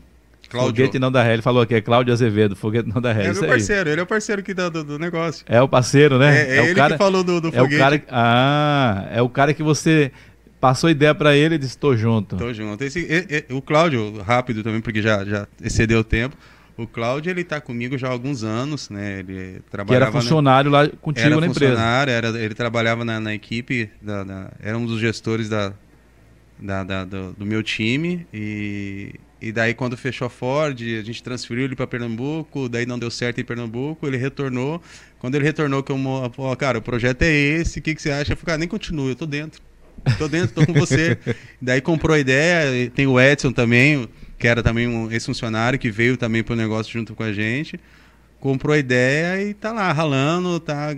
[0.49, 0.70] Cláudio.
[0.70, 3.26] Foguete não da ré, ele falou aqui, é Cláudio Azevedo, foguete não da ré.
[3.26, 5.44] É meu parceiro, ele é o parceiro aqui do, do, negócio.
[5.46, 6.38] É o parceiro, né?
[6.38, 7.74] É, é, é ele cara, que falou do, do foguete.
[7.74, 10.11] É o cara, ah, é o cara que você
[10.59, 12.36] passou ideia para ele e disse, tô junto.
[12.36, 12.82] Tô junto.
[12.82, 16.34] Esse, e, e, o Cláudio, rápido também, porque já, já excedeu o tempo.
[16.78, 19.18] O Cláudio, ele está comigo já há alguns anos, né?
[19.18, 20.06] Ele trabalhava...
[20.06, 20.82] Que era funcionário na...
[20.82, 21.82] lá contigo era na empresa.
[21.82, 25.72] Era, ele trabalhava na, na equipe, da, da, era um dos gestores da,
[26.56, 29.12] da, da do, do, meu time e,
[29.42, 33.10] e daí quando fechou a Ford, a gente transferiu ele para Pernambuco, daí não deu
[33.10, 34.80] certo em Pernambuco, ele retornou.
[35.18, 35.98] Quando ele retornou, que eu,
[36.32, 38.34] pô, cara, o projeto é esse, o que, que você acha?
[38.34, 39.60] Eu falei, ah, nem continua, eu tô dentro.
[40.16, 41.18] Tô dentro, tô com você.
[41.60, 44.08] daí comprou a ideia, tem o Edson também,
[44.39, 47.78] que era também um ex-funcionário que veio também para o negócio junto com a gente,
[48.41, 50.97] comprou a ideia e tá lá ralando, tá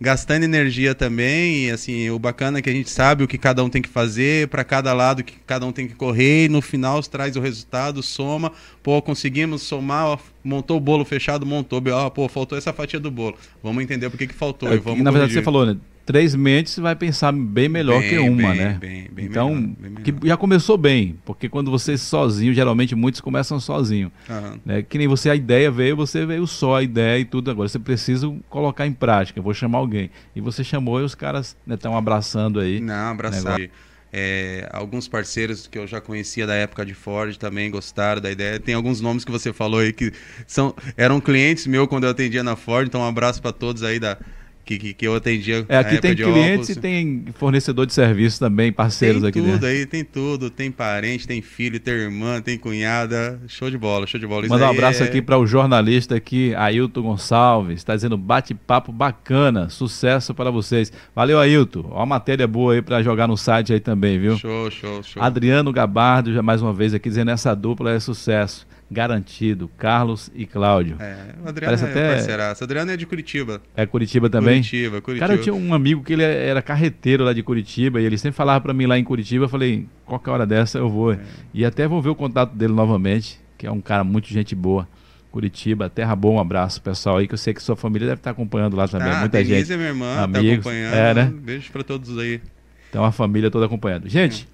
[0.00, 1.66] gastando energia também.
[1.66, 3.88] E assim, o bacana é que a gente sabe o que cada um tem que
[3.88, 7.40] fazer, para cada lado que cada um tem que correr, e no final traz o
[7.40, 8.52] resultado, soma.
[8.82, 11.82] Pô, conseguimos somar, ó, montou o bolo fechado, montou.
[11.92, 13.36] Ó, pô, faltou essa fatia do bolo.
[13.62, 14.72] Vamos entender por que, que faltou.
[14.72, 15.76] É, e vamos na verdade, você falou, né?
[16.10, 18.78] Três mentes vai pensar bem melhor bem, que uma, bem, né?
[18.80, 23.20] Bem, bem então, melhor, que já começou bem, porque quando você é sozinho, geralmente muitos
[23.20, 24.10] começam sozinho.
[24.28, 24.58] Uhum.
[24.64, 24.82] Né?
[24.82, 27.48] Que nem você, a ideia veio, você veio só a ideia e tudo.
[27.48, 29.40] Agora você precisa colocar em prática.
[29.40, 30.10] Vou chamar alguém.
[30.34, 32.80] E você chamou e os caras estão né, abraçando aí.
[32.80, 33.70] Não, abraçando.
[34.12, 38.58] É, alguns parceiros que eu já conhecia da época de Ford também gostaram da ideia.
[38.58, 40.12] Tem alguns nomes que você falou aí que
[40.44, 42.88] são, eram clientes meus quando eu atendia na Ford.
[42.88, 44.18] Então, um abraço para todos aí da,
[44.64, 45.64] que, que, que eu atendia.
[45.68, 49.54] É, aqui tem clientes e tem fornecedor de serviço também, parceiros tem aqui dentro.
[49.54, 50.50] Tudo aí, tem tudo.
[50.50, 53.40] Tem parente, tem filho, tem irmã, tem cunhada.
[53.48, 54.46] Show de bola, show de bola.
[54.46, 55.06] Manda um abraço é...
[55.06, 57.78] aqui para o jornalista aqui, Ailton Gonçalves.
[57.78, 60.92] Está dizendo bate-papo bacana, sucesso para vocês.
[61.14, 61.88] Valeu, Ailton.
[61.90, 64.36] Ó, matéria boa aí para jogar no site aí também, viu?
[64.38, 65.22] Show, show, show.
[65.22, 69.70] Adriano Gabardo, já mais uma vez aqui, dizendo essa dupla é sucesso garantido.
[69.78, 70.96] Carlos e Cláudio.
[70.98, 72.14] É, o Adriano Parece é até...
[72.14, 72.62] parceiraço.
[72.62, 73.62] O Adriano é de Curitiba.
[73.76, 74.62] É Curitiba também?
[74.62, 75.26] Curitiba, Curitiba.
[75.26, 78.36] Cara, eu tinha um amigo que ele era carreteiro lá de Curitiba e ele sempre
[78.36, 79.44] falava para mim lá em Curitiba.
[79.44, 81.12] Eu falei, qualquer hora dessa eu vou.
[81.12, 81.20] É.
[81.54, 84.88] E até vou ver o contato dele novamente, que é um cara muito gente boa.
[85.30, 88.32] Curitiba, Terra Boa, um abraço pessoal aí, que eu sei que sua família deve estar
[88.32, 89.72] acompanhando lá também, ah, muita Denise gente.
[89.72, 90.94] é minha irmã, tá amigos, tá acompanhando.
[90.94, 91.32] É, né?
[91.32, 92.40] Beijo para todos aí.
[92.88, 94.08] Então a família toda acompanhando.
[94.08, 94.48] Gente,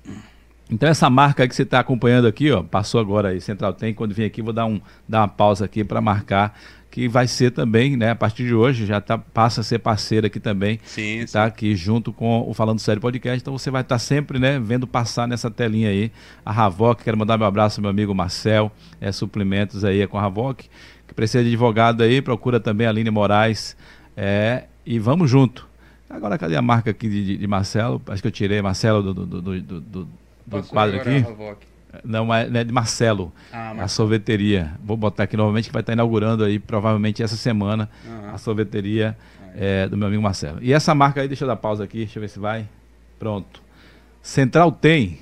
[0.70, 3.94] então essa marca aí que você está acompanhando aqui, ó, passou agora aí, Central Tem,
[3.94, 6.58] quando vim aqui vou dar, um, dar uma pausa aqui para marcar
[6.96, 10.28] que vai ser também, né, a partir de hoje, já tá, passa a ser parceira
[10.28, 10.80] aqui também.
[10.82, 13.38] Sim, Tá aqui junto com o Falando Sério Podcast.
[13.38, 16.10] Então você vai estar tá sempre, né, vendo passar nessa telinha aí
[16.42, 17.02] a Ravoc.
[17.02, 20.62] Quero mandar meu abraço ao meu amigo Marcel, é, suprimentos aí é com a Ravoc.
[21.06, 23.76] Que precisa de advogado aí, procura também a Aline Moraes.
[24.16, 25.68] É, e vamos junto.
[26.08, 28.00] Agora, cadê a marca aqui de, de Marcelo?
[28.06, 30.08] Acho que eu tirei Marcelo do, do, do, do,
[30.46, 31.24] do, quadro aqui.
[32.04, 34.72] Não, é, é de Marcelo, ah, a sorveteria.
[34.84, 38.34] Vou botar aqui novamente que vai estar inaugurando aí, provavelmente essa semana, uhum.
[38.34, 39.16] a sorveteria
[39.56, 40.58] é, do meu amigo Marcelo.
[40.60, 42.68] E essa marca aí, deixa eu dar pausa aqui, deixa eu ver se vai.
[43.18, 43.62] Pronto.
[44.22, 45.18] Central tem,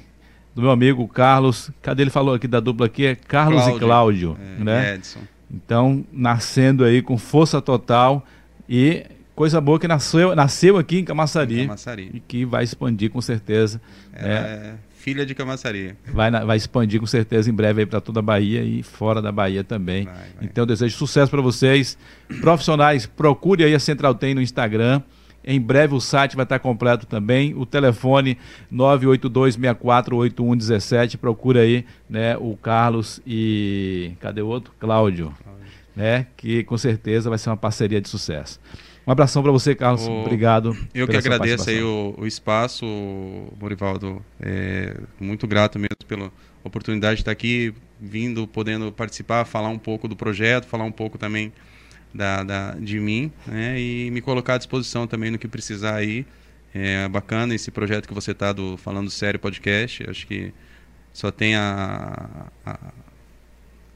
[0.55, 1.71] do meu amigo Carlos.
[1.81, 3.07] Cadê ele falou aqui da dupla aqui?
[3.07, 4.95] É Carlos Cláudio, e Cláudio, é, né?
[4.95, 5.21] Edson.
[5.51, 8.27] Então, nascendo aí com força total
[8.69, 9.05] e
[9.35, 12.11] coisa boa que nasceu, nasceu aqui em Camaçari, em Camaçari.
[12.15, 13.81] e que vai expandir com certeza.
[14.13, 14.75] Ela né?
[15.05, 15.95] Filha de Camaçari.
[16.07, 19.31] Vai, vai expandir com certeza em breve aí para toda a Bahia e fora da
[19.31, 20.07] Bahia também.
[20.07, 20.25] Vai, vai.
[20.41, 21.99] Então eu desejo sucesso para vocês.
[22.41, 25.03] Profissionais, procure aí a Central Tem no Instagram.
[25.47, 27.55] Em breve o site vai estar completo também.
[27.55, 28.39] O telefone
[28.73, 31.19] 982648117.
[31.19, 34.73] Procura aí, né, o Carlos e cadê o outro?
[34.81, 35.67] Cláudio, Cláudio.
[35.95, 38.59] né, que com certeza vai ser uma parceria de sucesso.
[39.07, 40.07] Um abração para você, Carlos.
[40.07, 40.11] O...
[40.11, 40.77] Obrigado.
[40.95, 42.87] Eu que agradeço aí o, o espaço,
[43.61, 44.25] Morivaldo.
[44.41, 46.33] É, muito grato mesmo pela
[46.63, 51.19] oportunidade de estar aqui, vindo, podendo participar, falar um pouco do projeto, falar um pouco
[51.19, 51.53] também
[52.15, 53.79] da, da de mim, né?
[53.79, 56.25] E me colocar à disposição também no que precisar aí.
[56.75, 60.09] É bacana esse projeto que você está falando sério podcast.
[60.09, 60.53] Acho que
[61.13, 62.79] só tem a, a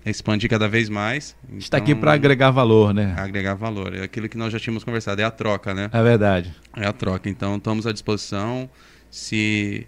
[0.04, 1.36] expandir cada vez mais.
[1.44, 3.14] Então, Está aqui para agregar valor, né?
[3.16, 3.94] Agregar valor.
[3.94, 5.90] É aquilo que nós já tínhamos conversado, é a troca, né?
[5.92, 6.54] É verdade.
[6.76, 7.28] É a troca.
[7.28, 8.68] Então, estamos à disposição.
[9.10, 9.86] Se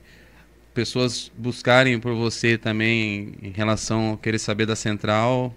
[0.74, 5.54] pessoas buscarem por você também em relação a querer saber da central,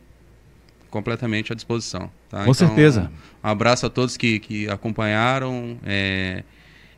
[0.90, 2.12] completamente à disposição.
[2.30, 2.46] Tá?
[2.46, 3.12] Com então, certeza.
[3.44, 5.78] Um abraço a todos que, que acompanharam.
[5.86, 6.44] É,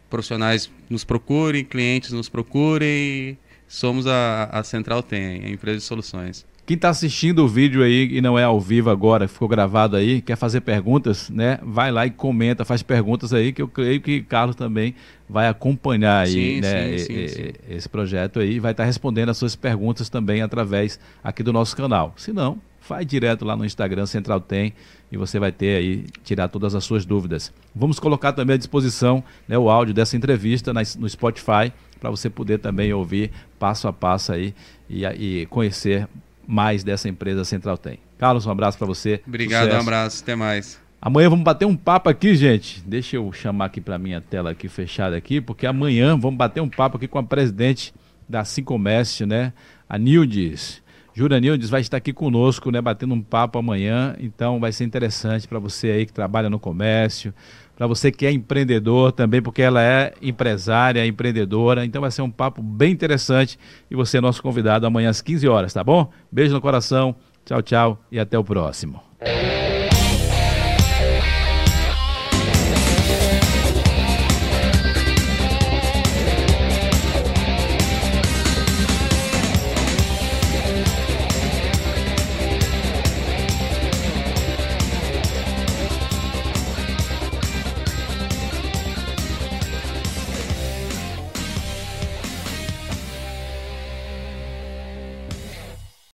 [0.10, 3.38] profissionais nos procurem, clientes nos procurem.
[3.68, 6.46] Somos a, a Central Tem, a empresa de soluções.
[6.66, 10.20] Quem está assistindo o vídeo aí e não é ao vivo agora, ficou gravado aí,
[10.20, 11.60] quer fazer perguntas, né?
[11.62, 14.96] Vai lá e comenta, faz perguntas aí, que eu creio que Carlos também
[15.30, 16.98] vai acompanhar aí, sim, né?
[16.98, 17.52] Sim, sim, sim.
[17.70, 21.78] Esse projeto aí, vai estar tá respondendo as suas perguntas também através aqui do nosso
[21.78, 22.16] canal.
[22.18, 22.58] Se não,
[22.90, 24.74] vai direto lá no Instagram Central Tem
[25.12, 27.54] e você vai ter aí, tirar todas as suas dúvidas.
[27.76, 32.28] Vamos colocar também à disposição né, o áudio dessa entrevista na, no Spotify para você
[32.28, 34.54] poder também ouvir passo a passo aí
[34.90, 36.08] e, e conhecer
[36.48, 38.00] mais dessa empresa Central tem.
[38.18, 39.22] Carlos, um abraço para você.
[39.28, 39.78] Obrigado, Sucesso.
[39.78, 40.80] um abraço, até mais.
[41.02, 42.82] Amanhã vamos bater um papo aqui, gente.
[42.86, 46.70] Deixa eu chamar aqui para minha tela aqui fechada aqui, porque amanhã vamos bater um
[46.70, 47.94] papo aqui com a presidente
[48.28, 49.54] da Sincomércio, né?
[49.88, 50.82] A Nildes.
[51.14, 54.16] Jura Nildes vai estar aqui conosco, né, batendo um papo amanhã.
[54.20, 57.34] Então vai ser interessante para você aí que trabalha no comércio,
[57.76, 61.86] para você que é empreendedor também, porque ela é empresária, empreendedora.
[61.86, 63.60] Então vai ser um papo bem interessante
[63.90, 66.10] e você é nosso convidado amanhã às 15 horas, tá bom?
[66.32, 67.16] Beijo no coração,
[67.46, 69.02] tchau, tchau e até o próximo.